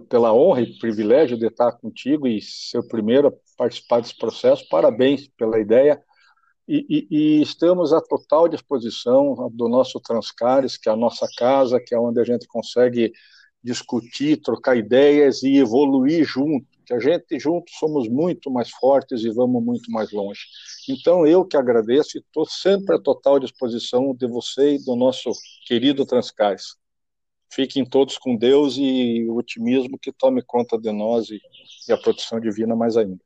pela 0.08 0.34
honra 0.34 0.62
e 0.62 0.78
privilégio 0.78 1.38
de 1.38 1.48
estar 1.48 1.72
contigo 1.74 2.28
e 2.28 2.42
ser 2.42 2.80
o 2.80 2.88
primeiro 2.88 3.28
a 3.28 3.34
participar 3.58 4.02
desse 4.02 4.18
processo. 4.18 4.68
Parabéns 4.70 5.28
pela 5.28 5.60
ideia. 5.60 6.02
E, 6.68 6.86
e, 6.90 7.08
e, 7.12 7.42
estamos 7.42 7.92
à 7.92 8.00
total 8.00 8.48
disposição 8.48 9.52
do 9.54 9.68
nosso 9.68 10.00
Transcares, 10.00 10.78
que 10.78 10.88
é 10.88 10.92
a 10.94 10.96
nossa 10.96 11.28
casa, 11.38 11.80
que 11.86 11.94
é 11.94 12.00
onde 12.00 12.22
a 12.22 12.24
gente 12.24 12.48
consegue 12.48 13.12
discutir, 13.62 14.42
trocar 14.42 14.78
ideias 14.78 15.44
e 15.44 15.58
evoluir 15.58 16.26
junto, 16.26 16.66
que 16.86 16.94
a 16.94 17.00
gente 17.00 17.40
juntos 17.40 17.74
somos 17.78 18.10
muito 18.10 18.52
mais 18.52 18.70
fortes 18.70 19.24
e 19.24 19.30
vamos 19.30 19.64
muito 19.64 19.92
mais 19.92 20.12
longe. 20.12 20.42
Então, 20.90 21.26
eu 21.26 21.46
que 21.46 21.58
agradeço 21.58 22.18
e 22.18 22.22
estou 22.22 22.46
sempre 22.46 22.96
à 22.96 23.00
total 23.00 23.40
disposição 23.40 24.14
de 24.14 24.28
você 24.28 24.76
e 24.76 24.84
do 24.84 24.96
nosso 24.96 25.32
querido 25.66 26.06
Transcares. 26.06 26.83
Fiquem 27.54 27.86
todos 27.86 28.18
com 28.18 28.36
Deus 28.36 28.78
e 28.78 29.28
o 29.30 29.36
otimismo 29.36 29.98
que 30.00 30.12
tome 30.12 30.42
conta 30.42 30.76
de 30.76 30.92
nós 30.92 31.30
e, 31.30 31.40
e 31.88 31.94
a 31.94 31.98
proteção 31.98 32.40
divina 32.40 32.76
mais 32.76 32.98
ainda. 32.98 33.20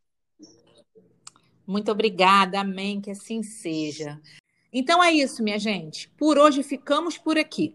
Muito 1.65 1.89
obrigada, 1.91 2.59
amém, 2.59 2.99
que 2.99 3.11
assim 3.11 3.41
seja. 3.41 4.19
Então 4.71 5.01
é 5.01 5.13
isso, 5.13 5.41
minha 5.41 5.57
gente. 5.57 6.09
Por 6.17 6.37
hoje 6.37 6.61
ficamos 6.61 7.17
por 7.17 7.37
aqui. 7.37 7.73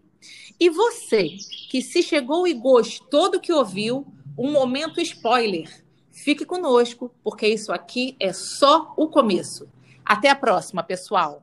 E 0.59 0.69
você 0.69 1.27
que 1.69 1.81
se 1.81 2.03
chegou 2.03 2.47
e 2.47 2.53
gostou 2.53 3.31
do 3.31 3.39
que 3.39 3.51
ouviu, 3.51 4.05
um 4.37 4.51
momento 4.51 5.01
spoiler. 5.01 5.83
Fique 6.11 6.45
conosco, 6.45 7.11
porque 7.23 7.47
isso 7.47 7.71
aqui 7.71 8.15
é 8.19 8.31
só 8.31 8.93
o 8.95 9.07
começo. 9.07 9.67
Até 10.05 10.29
a 10.29 10.35
próxima, 10.35 10.83
pessoal. 10.83 11.41